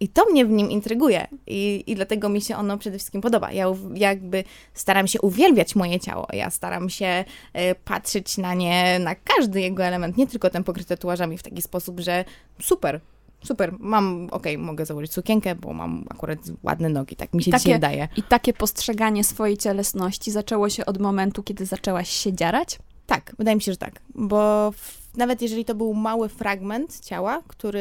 I 0.00 0.08
to 0.08 0.24
mnie 0.30 0.46
w 0.46 0.50
nim 0.50 0.70
intryguje 0.70 1.26
i, 1.46 1.84
i 1.86 1.94
dlatego 1.94 2.28
mi 2.28 2.40
się 2.40 2.56
ono 2.56 2.78
przede 2.78 2.98
wszystkim 2.98 3.20
podoba. 3.20 3.52
Ja 3.52 3.66
jakby 3.94 4.44
staram 4.74 5.06
się 5.06 5.20
uwielbiać 5.20 5.74
moje 5.74 6.00
ciało, 6.00 6.26
ja 6.32 6.50
staram 6.50 6.90
się 6.90 7.24
e, 7.52 7.74
patrzeć 7.74 8.38
na 8.38 8.54
nie, 8.54 8.98
na 8.98 9.14
każdy 9.14 9.60
jego 9.60 9.84
element, 9.84 10.16
nie 10.16 10.26
tylko 10.26 10.50
ten 10.50 10.64
pokryty 10.64 10.88
tatuażami 10.88 11.38
w 11.38 11.42
taki 11.42 11.62
sposób, 11.62 12.00
że 12.00 12.24
super, 12.62 13.00
super, 13.44 13.74
mam, 13.78 14.28
okej, 14.30 14.58
mogę 14.58 14.86
założyć 14.86 15.12
sukienkę, 15.12 15.54
bo 15.54 15.72
mam 15.72 16.04
akurat 16.10 16.38
ładne 16.62 16.88
nogi, 16.88 17.16
tak 17.16 17.34
mi 17.34 17.42
się 17.42 17.50
Takie- 17.50 17.60
dzisiaj 17.60 17.74
wydaje. 17.74 18.08
I 18.16 18.22
takie 18.22 18.52
postrzeganie 18.52 19.24
swojej 19.24 19.56
cielesności 19.56 20.30
zaczęło 20.30 20.68
się 20.68 20.86
od 20.86 20.98
momentu, 20.98 21.42
kiedy 21.42 21.66
zaczęłaś 21.66 22.10
się 22.10 22.32
dziarać? 22.32 22.78
Tak, 23.06 23.34
wydaje 23.38 23.56
mi 23.56 23.62
się, 23.62 23.72
że 23.72 23.78
tak, 23.78 24.00
bo 24.14 24.70
w, 24.72 25.07
nawet 25.18 25.42
jeżeli 25.42 25.64
to 25.64 25.74
był 25.74 25.94
mały 25.94 26.28
fragment 26.28 27.00
ciała, 27.00 27.42
który 27.46 27.80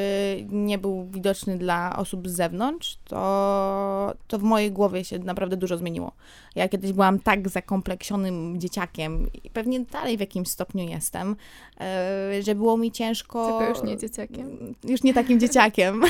nie 0.49 0.77
był 0.77 1.05
widoczny 1.05 1.57
dla 1.57 1.97
osób 1.97 2.27
z 2.29 2.31
zewnątrz, 2.31 2.97
to, 3.03 4.13
to 4.27 4.39
w 4.39 4.43
mojej 4.43 4.71
głowie 4.71 5.05
się 5.05 5.19
naprawdę 5.19 5.57
dużo 5.57 5.77
zmieniło. 5.77 6.11
Ja 6.55 6.69
kiedyś 6.69 6.93
byłam 6.93 7.19
tak 7.19 7.49
zakompleksionym 7.49 8.59
dzieciakiem 8.59 9.27
i 9.43 9.49
pewnie 9.49 9.79
dalej 9.79 10.17
w 10.17 10.19
jakimś 10.19 10.47
stopniu 10.47 10.87
jestem, 10.87 11.35
e, 11.79 12.43
że 12.43 12.55
było 12.55 12.77
mi 12.77 12.91
ciężko... 12.91 13.47
Tylko 13.47 13.69
już 13.69 13.83
nie 13.83 13.97
dzieciakiem. 13.97 14.75
Już 14.83 15.03
nie 15.03 15.13
takim 15.13 15.39
dzieciakiem. 15.39 16.01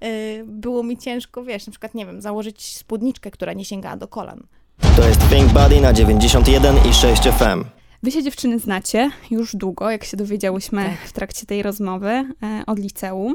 E, 0.00 0.44
było 0.44 0.82
mi 0.82 0.98
ciężko, 0.98 1.44
wiesz, 1.44 1.66
na 1.66 1.70
przykład, 1.70 1.94
nie 1.94 2.06
wiem, 2.06 2.20
założyć 2.20 2.76
spódniczkę, 2.76 3.30
która 3.30 3.52
nie 3.52 3.64
sięgała 3.64 3.96
do 3.96 4.08
kolan. 4.08 4.46
To 4.96 5.08
jest 5.08 5.20
Think 5.28 5.52
Buddy 5.52 5.80
na 5.80 5.92
91 5.92 6.76
i 6.90 6.94
6 6.94 7.22
FM. 7.22 7.83
Wy 8.04 8.10
się 8.10 8.22
dziewczyny 8.22 8.58
znacie 8.58 9.10
już 9.30 9.56
długo, 9.56 9.90
jak 9.90 10.04
się 10.04 10.16
dowiedziałyśmy 10.16 10.84
Tak. 10.84 11.08
w 11.08 11.12
trakcie 11.12 11.46
tej 11.46 11.62
rozmowy 11.62 12.08
e, 12.08 12.26
od 12.66 12.78
liceum. 12.78 13.34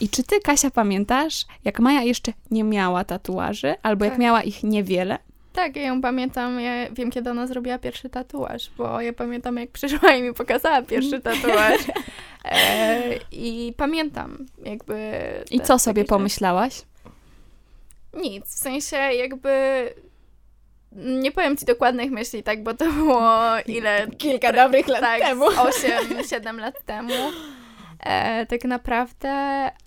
I 0.00 0.08
czy 0.08 0.22
ty, 0.22 0.40
Kasia, 0.40 0.70
pamiętasz, 0.70 1.44
jak 1.64 1.80
Maja 1.80 2.02
jeszcze 2.02 2.32
nie 2.50 2.64
miała 2.64 3.04
tatuaży, 3.04 3.74
albo 3.82 4.04
jak 4.04 4.14
Tak. 4.14 4.20
miała 4.20 4.42
ich 4.42 4.62
niewiele? 4.62 5.18
Tak, 5.52 5.76
ja 5.76 5.82
ją 5.82 6.00
pamiętam, 6.00 6.60
ja 6.60 6.90
wiem 6.90 7.10
kiedy 7.10 7.30
ona 7.30 7.46
zrobiła 7.46 7.78
pierwszy 7.78 8.08
tatuaż, 8.10 8.70
bo 8.78 9.00
ja 9.00 9.12
pamiętam 9.12 9.56
jak 9.56 9.70
przyszła 9.70 10.12
i 10.12 10.22
mi 10.22 10.34
pokazała 10.34 10.82
pierwszy 10.82 11.20
tatuaż. 11.20 11.80
E, 12.44 13.02
I 13.32 13.74
pamiętam 13.76 14.46
jakby... 14.64 15.12
I 15.50 15.60
co 15.60 15.78
sobie 15.78 16.04
pomyślałaś? 16.04 16.82
Nic, 18.14 18.46
w 18.46 18.58
sensie 18.58 18.96
jakby... 18.96 19.50
Nie 20.98 21.32
powiem 21.32 21.56
ci 21.56 21.64
dokładnych 21.64 22.10
myśli, 22.10 22.42
tak, 22.42 22.62
bo 22.62 22.74
to 22.74 22.92
było 22.92 23.30
ile... 23.66 24.06
Kilka 24.18 24.52
dobrych 24.52 24.88
lat 24.88 25.00
tak, 25.00 25.20
temu. 25.20 25.44
8-7 26.20 26.58
lat 26.58 26.84
temu. 26.84 27.14
e, 28.00 28.46
tak 28.46 28.64
naprawdę, 28.64 29.30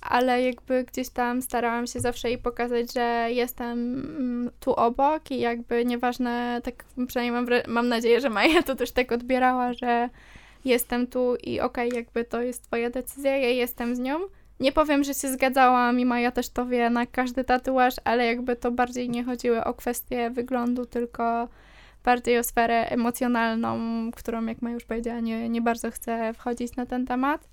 ale 0.02 0.42
jakby 0.42 0.84
gdzieś 0.84 1.10
tam 1.10 1.42
starałam 1.42 1.88
się 1.88 2.00
zawsze 2.00 2.30
jej 2.30 2.38
pokazać, 2.38 2.94
że 2.94 3.28
jestem 3.30 3.72
mm, 3.72 4.52
tu 4.60 4.74
obok 4.74 5.32
i 5.32 5.40
jakby 5.40 5.86
nieważne, 5.86 6.62
tak 6.64 6.86
przynajmniej 7.08 7.42
mam, 7.42 7.48
mam 7.68 7.88
nadzieję, 7.88 8.22
że 8.22 8.30
Maja 8.30 8.64
to 8.64 8.76
też 8.76 8.92
tak 8.92 9.12
odbierała, 9.12 9.74
że 9.74 10.10
jestem 10.66 11.08
tu 11.08 11.36
i 11.36 11.60
okej, 11.60 11.92
jakby 11.96 12.26
to 12.26 12.42
jest 12.42 12.64
twoja 12.64 12.90
decyzja, 12.90 13.38
ja 13.38 13.50
jestem 13.50 13.96
z 13.96 14.00
nią. 14.00 14.20
Nie 14.62 14.72
powiem, 14.72 15.04
że 15.04 15.14
się 15.14 15.28
zgadzałam 15.32 16.00
i 16.00 16.06
Maja 16.06 16.32
też 16.32 16.50
to 16.50 16.66
wie 16.66 16.90
na 16.90 17.06
każdy 17.06 17.44
tatuaż, 17.44 17.96
ale 18.04 18.26
jakby 18.26 18.56
to 18.56 18.72
bardziej 18.72 19.10
nie 19.10 19.24
chodziło 19.24 19.64
o 19.64 19.74
kwestię 19.74 20.30
wyglądu, 20.30 20.86
tylko 20.86 21.48
bardziej 22.04 22.40
o 22.40 22.44
sferę 22.44 22.90
emocjonalną, 22.90 23.80
którą, 24.12 24.46
jak 24.46 24.62
Maja 24.62 24.74
już 24.74 24.86
powiedziała, 24.86 25.20
nie, 25.20 25.50
nie 25.50 25.62
bardzo 25.62 25.92
chcę 25.92 26.34
wchodzić 26.34 26.76
na 26.76 26.86
ten 26.86 27.06
temat. 27.06 27.50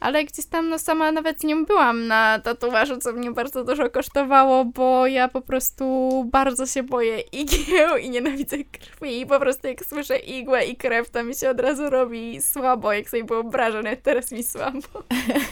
Ale 0.00 0.24
gdzieś 0.24 0.46
tam, 0.46 0.68
no 0.68 0.78
sama 0.78 1.12
nawet 1.12 1.40
z 1.40 1.44
nią 1.44 1.64
byłam 1.64 2.06
na 2.06 2.38
tatuażu, 2.38 2.96
co 2.96 3.12
mnie 3.12 3.30
bardzo 3.30 3.64
dużo 3.64 3.90
kosztowało, 3.90 4.64
bo 4.64 5.06
ja 5.06 5.28
po 5.28 5.40
prostu 5.40 6.24
bardzo 6.32 6.66
się 6.66 6.82
boję 6.82 7.20
igieł 7.20 7.96
i 7.96 8.10
nienawidzę 8.10 8.56
krwi 8.64 9.20
i 9.20 9.26
po 9.26 9.40
prostu 9.40 9.66
jak 9.66 9.84
słyszę 9.84 10.18
igłę 10.18 10.66
i 10.66 10.76
krew, 10.76 11.10
to 11.10 11.24
mi 11.24 11.34
się 11.34 11.50
od 11.50 11.60
razu 11.60 11.90
robi 11.90 12.42
słabo, 12.42 12.92
jak 12.92 13.10
sobie 13.10 13.24
wyobrażam, 13.24 13.82
nawet 13.82 14.02
teraz 14.02 14.32
mi 14.32 14.42
słabo. 14.42 14.78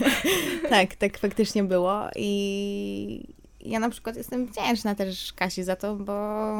tak, 0.71 0.95
tak 0.95 1.19
faktycznie 1.19 1.65
było 1.65 2.09
i 2.17 3.35
ja 3.61 3.79
na 3.79 3.91
przykład 3.91 4.17
jestem 4.17 4.47
wdzięczna 4.47 4.95
też 4.95 5.33
Kasi 5.33 5.65
za 5.65 5.77
to, 5.77 5.95
bo 5.97 6.53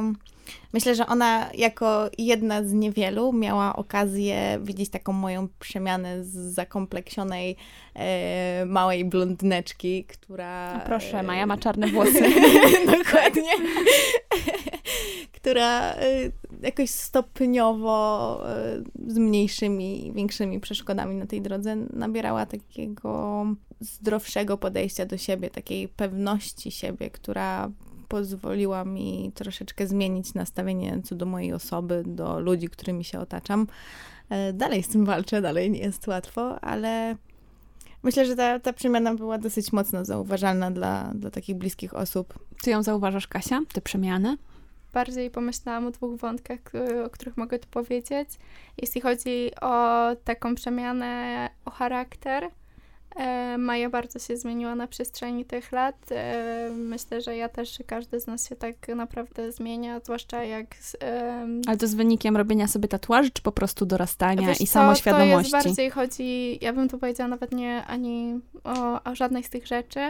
myślę, 0.73 0.95
że 0.95 1.07
ona 1.07 1.51
jako 1.55 2.11
jedna 2.19 2.65
z 2.65 2.73
niewielu 2.73 3.33
miała 3.33 3.77
okazję 3.77 4.59
widzieć 4.63 4.91
taką 4.91 5.13
moją 5.13 5.49
przemianę 5.59 6.25
z 6.25 6.35
zakompleksionej 6.35 7.57
e, 7.95 8.65
małej 8.67 9.05
blondyneczki, 9.05 10.05
która... 10.05 10.75
No 10.75 10.81
proszę, 10.87 11.23
Maja 11.23 11.47
ma 11.47 11.57
czarne 11.57 11.89
włosy. 11.89 12.23
Dokładnie. 12.99 13.51
która 15.33 15.95
e, 15.95 16.31
jakoś 16.63 16.91
stopniowo 16.91 18.41
e, 18.49 18.83
z 19.07 19.19
mniejszymi, 19.19 20.13
większymi 20.15 20.61
przeszkodami 20.61 21.17
na 21.17 21.27
tej 21.27 21.43
drodze 21.43 21.77
nabierała 21.77 22.47
takiego 22.47 23.47
zdrowszego 23.81 24.59
podejścia 24.59 25.07
do 25.07 25.19
siebie, 25.19 25.51
takiej 25.51 25.89
pewności 25.89 26.71
siebie, 26.71 27.11
która 27.11 27.71
pozwoliła 28.09 28.85
mi 28.85 29.33
troszeczkę 29.35 29.87
zmienić 29.87 30.35
nastawienie 30.35 31.01
co 31.05 31.15
do 31.15 31.27
mojej 31.27 31.53
osoby, 31.53 32.03
do 32.07 32.41
ludzi, 32.41 32.69
którymi 32.69 33.05
się 33.05 33.21
otaczam. 33.21 33.67
E, 34.31 34.53
dalej 34.53 34.83
z 34.83 34.89
tym 34.89 35.05
walczę, 35.05 35.43
dalej 35.43 35.71
nie 35.71 35.79
jest 35.79 36.07
łatwo, 36.07 36.61
ale 36.61 37.17
myślę, 38.03 38.27
że 38.27 38.37
ta, 38.37 38.61
ta 38.61 38.73
przemiana 38.73 39.15
była 39.15 39.39
dosyć 39.39 39.73
mocno 39.73 40.05
zauważalna 40.05 40.71
dla, 40.71 41.13
dla 41.15 41.31
takich 41.31 41.57
bliskich 41.57 41.95
osób. 41.95 42.39
Ty 42.63 42.71
ją 42.71 42.83
zauważasz, 42.83 43.27
Kasia? 43.27 43.61
Te 43.73 43.81
przemiany? 43.81 44.37
Bardziej 44.93 45.31
pomyślałam 45.31 45.87
o 45.87 45.91
dwóch 45.91 46.21
wątkach, 46.21 46.63
k- 46.63 46.79
o 47.05 47.11
których 47.11 47.37
mogę 47.37 47.59
tu 47.59 47.69
powiedzieć. 47.69 48.29
Jeśli 48.79 49.01
chodzi 49.01 49.51
o 49.61 50.07
taką 50.25 50.55
przemianę, 50.55 51.51
o 51.65 51.71
charakter, 51.71 52.45
e, 52.45 52.51
Maja 53.59 53.91
bardzo 53.91 54.19
się 54.19 54.37
zmieniła 54.37 54.75
na 54.75 54.87
przestrzeni 54.87 55.45
tych 55.45 55.73
lat. 55.73 55.97
E, 56.11 56.71
myślę, 56.75 57.21
że 57.21 57.37
ja 57.37 57.49
też, 57.49 57.79
że 57.79 57.85
każdy 57.85 58.21
z 58.21 58.27
nas 58.27 58.49
się 58.49 58.57
tak 58.57 58.89
naprawdę 58.89 59.53
zmienia, 59.53 60.01
zwłaszcza 60.01 60.45
jak... 60.45 60.77
z- 60.81 60.97
Ale 61.69 61.77
to 61.77 61.87
z 61.87 61.95
wynikiem 61.95 62.37
robienia 62.37 62.69
sobie 62.69 62.89
tatuaży, 62.89 63.31
czy 63.31 63.43
po 63.43 63.53
prostu 63.53 63.87
dorastania 63.87 64.49
Wiesz 64.49 64.61
i 64.61 64.67
co, 64.67 64.73
samoświadomości? 64.73 65.51
To 65.51 65.57
jest 65.57 65.67
bardziej 65.69 65.91
chodzi, 65.91 66.59
ja 66.65 66.73
bym 66.73 66.89
tu 66.89 66.99
powiedziała 66.99 67.29
nawet 67.29 67.53
nie 67.53 67.85
ani 67.87 68.41
o, 68.65 69.03
o 69.05 69.15
żadnej 69.15 69.43
z 69.45 69.51
tych 69.51 69.67
rzeczy. 69.67 70.01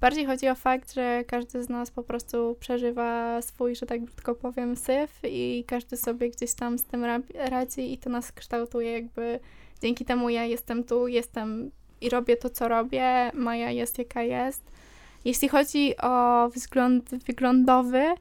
Bardziej 0.00 0.26
chodzi 0.26 0.48
o 0.48 0.54
fakt, 0.54 0.92
że 0.94 1.24
każdy 1.26 1.62
z 1.64 1.68
nas 1.68 1.90
po 1.90 2.02
prostu 2.02 2.56
przeżywa 2.60 3.42
swój, 3.42 3.76
że 3.76 3.86
tak 3.86 4.00
brzydko 4.02 4.34
powiem, 4.34 4.76
syf 4.76 5.20
i 5.24 5.64
każdy 5.66 5.96
sobie 5.96 6.30
gdzieś 6.30 6.54
tam 6.54 6.78
z 6.78 6.84
tym 6.84 7.04
ra- 7.04 7.20
radzi 7.34 7.92
i 7.92 7.98
to 7.98 8.10
nas 8.10 8.32
kształtuje 8.32 8.92
jakby 8.92 9.40
dzięki 9.82 10.04
temu 10.04 10.28
ja 10.28 10.44
jestem 10.44 10.84
tu, 10.84 11.08
jestem 11.08 11.70
i 12.04 12.10
robię 12.10 12.36
to, 12.36 12.50
co 12.50 12.68
robię, 12.68 13.30
Maja 13.34 13.70
jest 13.70 13.98
jaka 13.98 14.22
jest. 14.22 14.62
Jeśli 15.24 15.48
chodzi 15.48 15.96
o 15.96 16.48
wzgląd 16.54 17.10
wyglądowy, 17.10 18.14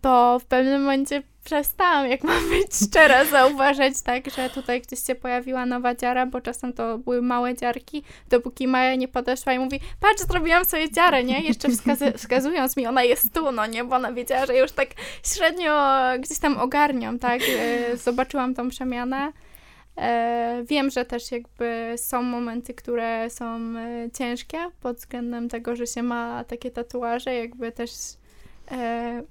to 0.00 0.38
w 0.38 0.44
pewnym 0.44 0.80
momencie 0.80 1.22
przestałam, 1.44 2.10
jak 2.10 2.24
mam 2.24 2.48
być 2.48 2.66
szczera, 2.86 3.24
zauważać 3.24 4.02
tak, 4.02 4.30
że 4.30 4.50
tutaj 4.50 4.80
gdzieś 4.80 5.04
się 5.04 5.14
pojawiła 5.14 5.66
nowa 5.66 5.94
dziara, 5.94 6.26
bo 6.26 6.40
czasem 6.40 6.72
to 6.72 6.98
były 6.98 7.22
małe 7.22 7.54
dziarki, 7.54 8.02
dopóki 8.28 8.66
Maja 8.66 8.94
nie 8.94 9.08
podeszła 9.08 9.52
i 9.52 9.58
mówi, 9.58 9.80
patrz, 10.00 10.22
zrobiłam 10.22 10.64
sobie 10.64 10.90
dziarę, 10.90 11.24
nie? 11.24 11.40
Jeszcze 11.40 11.68
wskazy- 11.68 12.16
wskazując 12.18 12.76
mi, 12.76 12.86
ona 12.86 13.02
jest 13.02 13.34
tu, 13.34 13.52
no 13.52 13.66
nie? 13.66 13.84
Bo 13.84 13.96
ona 13.96 14.12
wiedziała, 14.12 14.46
że 14.46 14.56
już 14.56 14.72
tak 14.72 14.88
średnio 15.22 16.02
gdzieś 16.18 16.38
tam 16.38 16.58
ogarniam, 16.58 17.18
tak? 17.18 17.40
E, 17.42 17.96
Zobaczyłam 18.06 18.54
tą 18.54 18.68
przemianę. 18.68 19.32
E, 19.98 20.64
Wiem, 20.68 20.90
że 20.90 21.04
też 21.04 21.32
jakby 21.32 21.94
są 21.96 22.22
momenty, 22.22 22.74
które 22.74 23.30
są 23.30 23.76
e, 23.78 24.10
ciężkie 24.18 24.58
pod 24.80 24.96
względem 24.96 25.48
tego, 25.48 25.76
że 25.76 25.86
się 25.86 26.02
ma 26.02 26.44
takie 26.44 26.70
tatuaże, 26.70 27.34
jakby 27.34 27.72
też 27.72 27.90
e, 28.70 29.22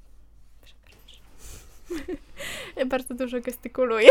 bardzo 2.85 3.13
dużo 3.13 3.41
gestykuluję. 3.41 4.09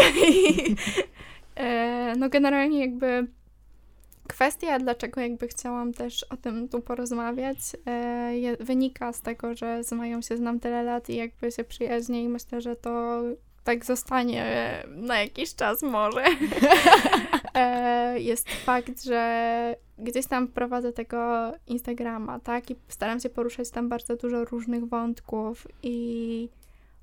No 2.16 2.28
generalnie 2.28 2.80
jakby 2.80 3.26
kwestia, 4.28 4.78
dlaczego 4.78 5.20
jakby 5.20 5.48
chciałam 5.48 5.92
też 5.92 6.22
o 6.22 6.36
tym 6.36 6.68
tu 6.68 6.80
porozmawiać, 6.80 7.58
wynika 8.60 9.12
z 9.12 9.20
tego, 9.20 9.54
że 9.54 9.84
z 9.84 9.92
Mają 9.92 10.22
się 10.22 10.36
znam 10.36 10.60
tyle 10.60 10.82
lat 10.82 11.10
i 11.10 11.16
jakby 11.16 11.52
się 11.52 11.64
przyjaźnię 11.64 12.24
i 12.24 12.28
myślę, 12.28 12.60
że 12.60 12.76
to 12.76 13.22
tak 13.66 13.84
zostanie 13.84 14.44
na 14.88 15.18
jakiś 15.18 15.54
czas 15.54 15.82
może. 15.82 16.24
e, 17.54 18.20
jest 18.20 18.50
fakt, 18.50 19.04
że 19.04 19.76
gdzieś 19.98 20.26
tam 20.26 20.48
prowadzę 20.48 20.92
tego 20.92 21.52
Instagrama, 21.66 22.40
tak? 22.40 22.70
I 22.70 22.76
staram 22.88 23.20
się 23.20 23.28
poruszać 23.30 23.70
tam 23.70 23.88
bardzo 23.88 24.16
dużo 24.16 24.44
różnych 24.44 24.88
wątków 24.88 25.66
i 25.82 26.48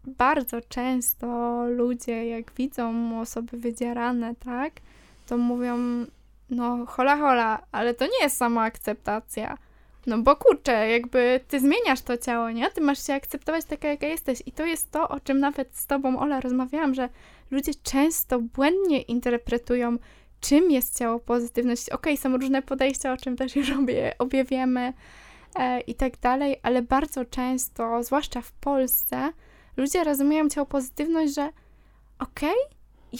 bardzo 0.06 0.62
często 0.62 1.28
ludzie, 1.67 2.28
jak 2.28 2.52
widzą 2.52 3.19
osoby 3.21 3.58
wydzierane, 3.58 4.36
tak, 4.36 4.73
to 5.28 5.38
mówią, 5.38 5.78
no 6.49 6.86
hola 6.86 7.17
hola, 7.17 7.62
ale 7.71 7.93
to 7.93 8.06
nie 8.06 8.23
jest 8.23 8.38
samoakceptacja. 8.38 9.58
No 10.08 10.18
bo 10.18 10.36
kurczę, 10.36 10.89
jakby 10.89 11.39
ty 11.48 11.60
zmieniasz 11.60 12.02
to 12.02 12.18
ciało, 12.18 12.52
nie? 12.52 12.70
Ty 12.70 12.82
masz 12.82 13.08
się 13.08 13.13
akceptować 13.13 13.66
taka, 13.66 13.88
jaka 13.88 14.08
jesteś. 14.08 14.44
I 14.46 14.52
to 14.52 14.66
jest 14.66 14.92
to, 14.92 15.10
o 15.10 15.20
czym 15.20 15.39
nawet 15.39 15.78
z 15.78 15.88
tobą, 15.88 16.20
Ola, 16.20 16.39
rozmawiałam, 16.39 16.94
że 16.94 17.10
ludzie 17.52 17.72
często 17.84 18.39
błędnie 18.39 19.02
interpretują, 19.02 19.98
czym 20.39 20.72
jest 20.72 21.00
ciało 21.00 21.20
pozytywność. 21.20 21.89
Okej, 21.89 22.18
są 22.18 22.38
różne 22.38 22.62
podejścia, 22.62 23.13
o 23.13 23.18
czym 23.18 23.36
też 23.38 23.56
już 23.56 23.72
obie, 23.72 24.16
obie 24.20 24.44
wiemy 24.44 24.94
e, 25.56 25.80
i 25.82 25.96
tak 25.96 26.20
dalej, 26.20 26.60
ale 26.63 26.82
bardzo 26.82 27.26
często, 27.26 28.04
zwłaszcza 28.04 28.42
w 28.42 28.52
Polsce, 28.52 29.34
ludzie 29.78 30.04
rozumieją 30.04 30.50
ciało 30.50 30.66
pozytywność, 30.66 31.36
że 31.36 31.50
okej, 32.20 32.56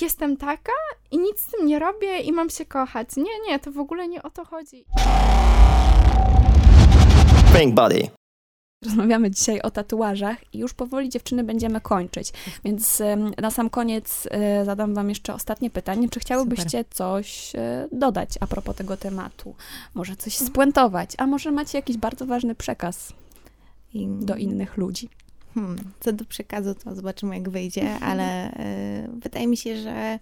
jestem 0.02 0.38
taka 0.38 0.72
i 1.12 1.18
nic 1.18 1.40
z 1.40 1.52
tym 1.52 1.68
nie 1.68 1.80
robię 1.80 2.20
i 2.20 2.32
mam 2.32 2.50
się 2.50 2.66
kochać. 2.66 3.16
Nie, 3.18 3.40
nie, 3.48 3.60
to 3.60 3.72
w 3.72 3.80
ogóle 3.80 4.08
nie 4.08 4.24
o 4.24 4.30
to 4.30 4.46
chodzi. 4.46 4.86
Pink 7.60 7.76
Body. 7.76 8.08
Rozmawiamy 8.86 9.32
dzisiaj 9.32 9.62
o 9.62 9.72
tatuażach 9.72 10.54
i 10.54 10.60
już 10.60 10.74
powoli 10.74 11.10
dziewczyny 11.10 11.44
będziemy 11.44 11.82
kończyć. 11.82 12.34
Więc 12.64 13.02
na 13.42 13.52
sam 13.52 13.70
koniec 13.70 14.28
e, 14.32 14.66
zadam 14.66 14.94
wam 14.94 15.10
jeszcze 15.10 15.34
ostatnie 15.34 15.70
pytanie. 15.70 16.10
Czy 16.10 16.20
chciałybyście 16.20 16.86
coś 16.90 17.56
e, 17.56 17.88
dodać 17.92 18.30
a 18.40 18.48
propos 18.48 18.76
tego 18.76 18.98
tematu? 18.98 19.56
Może 19.94 20.16
coś 20.16 20.38
spuentować, 20.38 21.12
a 21.18 21.28
może 21.28 21.52
macie 21.52 21.78
jakiś 21.78 21.98
bardzo 21.98 22.26
ważny 22.26 22.56
przekaz 22.56 23.14
do 24.20 24.36
innych 24.36 24.78
ludzi? 24.78 25.10
Hmm, 25.54 25.78
co 26.00 26.14
do 26.14 26.26
przekazu, 26.26 26.76
to 26.76 26.96
zobaczymy, 26.96 27.38
jak 27.38 27.50
wyjdzie, 27.50 28.00
ale 28.00 28.52
y, 28.52 29.10
wydaje 29.20 29.48
mi 29.48 29.58
się, 29.58 29.78
że 29.78 30.20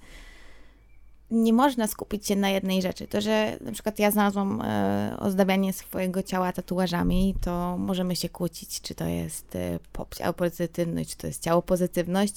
nie 1.32 1.54
można 1.54 1.88
skupić 1.88 2.28
się 2.28 2.36
na 2.36 2.50
jednej 2.50 2.82
rzeczy. 2.82 3.08
To, 3.08 3.22
że 3.22 3.58
na 3.62 3.72
przykład 3.72 4.00
ja 4.00 4.12
znalazłam 4.12 4.62
y, 4.62 5.20
ozdabianie 5.20 5.74
swojego 5.74 6.24
ciała 6.24 6.54
tatuażami, 6.54 7.36
to 7.42 7.78
możemy 7.78 8.16
się 8.16 8.30
kłócić, 8.30 8.82
czy 8.82 8.96
to 8.96 9.06
jest 9.06 9.58
ciało 10.18 10.34
pozytywność, 10.34 11.10
czy 11.10 11.18
to 11.18 11.28
jest 11.28 11.44
ciało 11.44 11.62
pozytywność. 11.62 12.34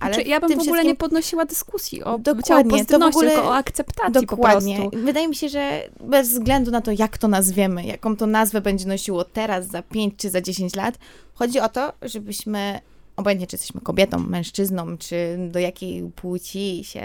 Ale 0.00 0.14
Znaczy, 0.14 0.28
ja 0.28 0.40
bym 0.40 0.48
w 0.48 0.52
ogóle 0.52 0.64
wszystkim- 0.64 0.86
nie 0.88 0.96
podnosiła 0.96 1.44
dyskusji 1.44 2.04
o 2.04 2.18
Dokładnie, 2.18 2.42
ciało 2.44 2.64
w 2.64 2.68
pozytywności, 2.68 3.16
ogóle- 3.18 3.30
tylko 3.30 3.48
o 3.48 3.54
akceptacji 3.56 4.26
Dokładnie. 4.26 4.90
Wydaje 4.92 5.28
mi 5.28 5.36
się, 5.36 5.48
że 5.48 5.82
bez 6.00 6.28
względu 6.28 6.70
na 6.70 6.80
to, 6.80 6.90
jak 6.98 7.18
to 7.18 7.28
nazwiemy, 7.28 7.84
jaką 7.84 8.16
to 8.16 8.26
nazwę 8.26 8.60
będzie 8.60 8.86
nosiło 8.88 9.24
teraz, 9.24 9.66
za 9.66 9.82
5 9.82 10.14
czy 10.16 10.30
za 10.30 10.40
10 10.40 10.76
lat, 10.76 10.98
chodzi 11.34 11.60
o 11.60 11.68
to, 11.68 11.92
żebyśmy, 12.02 12.80
obojętnie 13.18 13.46
czy 13.46 13.56
jesteśmy 13.56 13.80
kobietą, 13.80 14.18
mężczyzną, 14.18 14.98
czy 14.98 15.38
do 15.50 15.58
jakiej 15.58 16.10
płci 16.16 16.84
się 16.84 17.02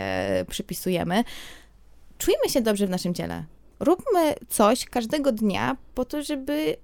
przypisujemy, 0.49 1.23
czujemy 2.17 2.49
się 2.49 2.61
dobrze 2.61 2.87
w 2.87 2.89
naszym 2.89 3.13
ciele. 3.13 3.45
Róbmy 3.79 4.35
coś 4.49 4.85
każdego 4.85 5.31
dnia 5.31 5.77
po 5.95 6.05
to, 6.05 6.23
żeby 6.23 6.77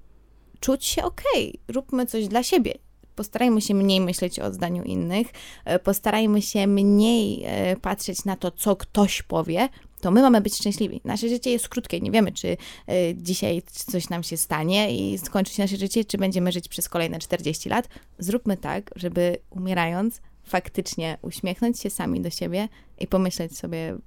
czuć 0.59 0.85
się 0.85 1.03
ok. 1.03 1.21
Róbmy 1.67 2.05
coś 2.05 2.27
dla 2.27 2.43
siebie. 2.43 2.73
Postarajmy 3.15 3.61
się 3.61 3.73
mniej 3.73 4.01
myśleć 4.01 4.39
o 4.39 4.53
zdaniu 4.53 4.83
innych, 4.83 5.27
e, 5.65 5.79
postarajmy 5.79 6.41
się 6.41 6.67
mniej 6.67 7.43
e, 7.45 7.75
patrzeć 7.75 8.25
na 8.25 8.35
to, 8.35 8.51
co 8.51 8.75
ktoś 8.75 9.21
powie. 9.21 9.69
To 10.01 10.11
my 10.11 10.21
mamy 10.21 10.41
być 10.41 10.55
szczęśliwi. 10.55 11.01
Nasze 11.05 11.29
życie 11.29 11.51
jest 11.51 11.69
krótkie. 11.69 11.99
Nie 11.99 12.11
wiemy, 12.11 12.31
czy 12.31 12.47
e, 12.47 13.15
dzisiaj 13.15 13.61
coś 13.65 14.09
nam 14.09 14.23
się 14.23 14.37
stanie 14.37 14.95
i 14.95 15.17
skończy 15.17 15.53
się 15.53 15.63
nasze 15.63 15.77
życie, 15.77 16.05
czy 16.05 16.17
będziemy 16.17 16.51
żyć 16.51 16.67
przez 16.67 16.89
kolejne 16.89 17.19
40 17.19 17.69
lat. 17.69 17.89
Zróbmy 18.19 18.57
tak, 18.57 18.91
żeby 18.95 19.37
umierając, 19.49 20.21
faktycznie 20.43 21.17
uśmiechnąć 21.21 21.79
się 21.79 21.89
sami 21.89 22.21
do 22.21 22.29
siebie 22.29 22.67
i 22.99 23.07
pomyśleć 23.07 23.57
sobie, 23.57 23.97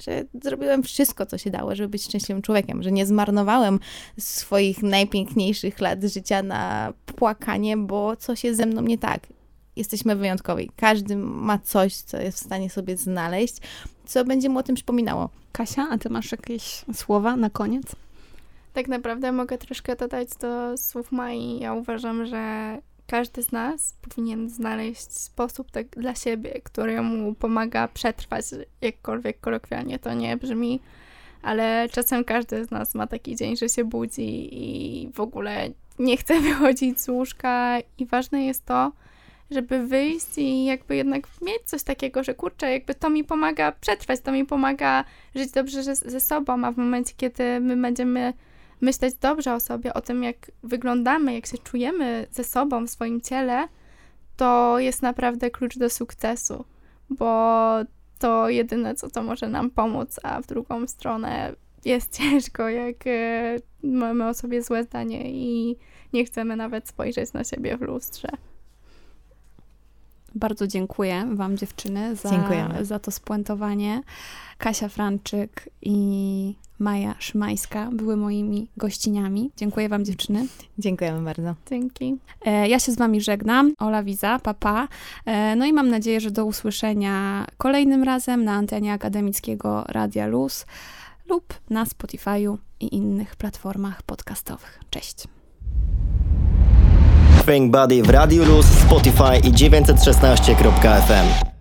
że 0.00 0.24
zrobiłem 0.42 0.82
wszystko, 0.82 1.26
co 1.26 1.38
się 1.38 1.50
dało, 1.50 1.74
żeby 1.74 1.88
być 1.88 2.04
szczęśliwym 2.04 2.42
człowiekiem, 2.42 2.82
że 2.82 2.92
nie 2.92 3.06
zmarnowałem 3.06 3.80
swoich 4.18 4.82
najpiękniejszych 4.82 5.80
lat 5.80 6.02
życia 6.02 6.42
na 6.42 6.92
płakanie, 7.06 7.76
bo 7.76 8.16
coś 8.16 8.44
jest 8.44 8.56
ze 8.56 8.66
mną 8.66 8.82
nie 8.82 8.98
tak. 8.98 9.26
Jesteśmy 9.76 10.16
wyjątkowi. 10.16 10.70
Każdy 10.76 11.16
ma 11.16 11.58
coś, 11.58 11.94
co 11.94 12.20
jest 12.20 12.38
w 12.38 12.44
stanie 12.44 12.70
sobie 12.70 12.96
znaleźć, 12.96 13.56
co 14.06 14.24
będzie 14.24 14.48
mu 14.48 14.58
o 14.58 14.62
tym 14.62 14.74
przypominało. 14.74 15.30
Kasia, 15.52 15.86
a 15.90 15.98
ty 15.98 16.10
masz 16.10 16.32
jakieś 16.32 16.84
słowa 16.94 17.36
na 17.36 17.50
koniec? 17.50 17.96
Tak 18.72 18.88
naprawdę 18.88 19.32
mogę 19.32 19.58
troszkę 19.58 19.96
dodać 19.96 20.28
do 20.40 20.78
słów 20.78 21.12
Mai. 21.12 21.58
Ja 21.58 21.74
uważam, 21.74 22.26
że 22.26 22.78
każdy 23.06 23.42
z 23.42 23.52
nas 23.52 23.94
powinien 24.02 24.50
znaleźć 24.50 25.12
sposób 25.12 25.70
tak 25.70 25.86
dla 25.86 26.14
siebie, 26.14 26.60
który 26.64 27.02
mu 27.02 27.34
pomaga 27.34 27.88
przetrwać, 27.88 28.44
jakkolwiek 28.80 29.40
kolokwialnie 29.40 29.98
to 29.98 30.14
nie 30.14 30.36
brzmi, 30.36 30.80
ale 31.42 31.88
czasem 31.92 32.24
każdy 32.24 32.64
z 32.64 32.70
nas 32.70 32.94
ma 32.94 33.06
taki 33.06 33.36
dzień, 33.36 33.56
że 33.56 33.68
się 33.68 33.84
budzi 33.84 34.48
i 34.52 35.08
w 35.12 35.20
ogóle 35.20 35.70
nie 35.98 36.16
chce 36.16 36.40
wychodzić 36.48 37.00
z 37.00 37.08
łóżka 37.08 37.78
i 37.98 38.06
ważne 38.06 38.44
jest 38.44 38.64
to, 38.64 38.92
żeby 39.50 39.86
wyjść 39.86 40.38
i 40.38 40.64
jakby 40.64 40.96
jednak 40.96 41.26
mieć 41.42 41.62
coś 41.64 41.82
takiego, 41.82 42.24
że 42.24 42.34
kurczę, 42.34 42.72
jakby 42.72 42.94
to 42.94 43.10
mi 43.10 43.24
pomaga 43.24 43.72
przetrwać, 43.72 44.20
to 44.20 44.32
mi 44.32 44.44
pomaga 44.44 45.04
żyć 45.34 45.50
dobrze 45.50 45.82
ze 45.94 46.20
sobą, 46.20 46.64
a 46.64 46.72
w 46.72 46.76
momencie, 46.76 47.14
kiedy 47.16 47.60
my 47.60 47.76
będziemy 47.76 48.32
myśleć 48.80 49.14
dobrze 49.14 49.54
o 49.54 49.60
sobie, 49.60 49.94
o 49.94 50.00
tym, 50.00 50.22
jak 50.22 50.36
wyglądamy, 50.62 51.34
jak 51.34 51.46
się 51.46 51.58
czujemy 51.58 52.26
ze 52.30 52.44
sobą 52.44 52.86
w 52.86 52.90
swoim 52.90 53.20
ciele, 53.20 53.68
to 54.36 54.78
jest 54.78 55.02
naprawdę 55.02 55.50
klucz 55.50 55.78
do 55.78 55.90
sukcesu, 55.90 56.64
bo 57.10 57.72
to 58.18 58.48
jedyne, 58.48 58.94
co 58.94 59.10
to 59.10 59.22
może 59.22 59.48
nam 59.48 59.70
pomóc, 59.70 60.20
a 60.22 60.42
w 60.42 60.46
drugą 60.46 60.86
stronę 60.86 61.52
jest 61.84 62.12
ciężko, 62.18 62.68
jak 62.68 63.06
e, 63.06 63.56
mamy 63.82 64.28
o 64.28 64.34
sobie 64.34 64.62
złe 64.62 64.84
zdanie 64.84 65.30
i 65.30 65.76
nie 66.12 66.24
chcemy 66.24 66.56
nawet 66.56 66.88
spojrzeć 66.88 67.32
na 67.32 67.44
siebie 67.44 67.76
w 67.76 67.80
lustrze. 67.80 68.28
Bardzo 70.36 70.66
dziękuję 70.66 71.26
Wam, 71.34 71.56
dziewczyny, 71.56 72.16
za, 72.16 72.30
za 72.82 72.98
to 72.98 73.10
spuentowanie. 73.10 74.02
Kasia 74.58 74.88
Franczyk 74.88 75.68
i 75.82 76.54
Maja 76.78 77.14
Szymańska 77.18 77.88
były 77.92 78.16
moimi 78.16 78.68
gościniami. 78.76 79.50
Dziękuję 79.56 79.88
Wam, 79.88 80.04
dziewczyny. 80.04 80.46
Dziękujemy 80.78 81.24
bardzo. 81.24 81.54
Dzięki. 81.70 82.16
E, 82.46 82.68
ja 82.68 82.78
się 82.78 82.92
z 82.92 82.96
Wami 82.96 83.20
żegnam. 83.20 83.74
Ola 83.78 84.02
Wiza, 84.02 84.38
papa. 84.38 84.88
E, 85.24 85.56
no 85.56 85.66
i 85.66 85.72
mam 85.72 85.88
nadzieję, 85.88 86.20
że 86.20 86.30
do 86.30 86.44
usłyszenia 86.44 87.46
kolejnym 87.58 88.02
razem 88.02 88.44
na 88.44 88.52
antenie 88.52 88.92
akademickiego 88.92 89.84
Radia 89.88 90.26
Luz 90.26 90.66
lub 91.28 91.54
na 91.70 91.84
Spotify'u 91.84 92.56
i 92.80 92.94
innych 92.94 93.36
platformach 93.36 94.02
podcastowych. 94.02 94.80
Cześć. 94.90 95.35
Think 97.46 97.70
Buddy 97.70 98.02
w 98.02 98.10
Radiu 98.10 98.44
Luz, 98.44 98.66
Spotify 98.66 99.40
i 99.44 99.52
916.fm. 99.52 101.55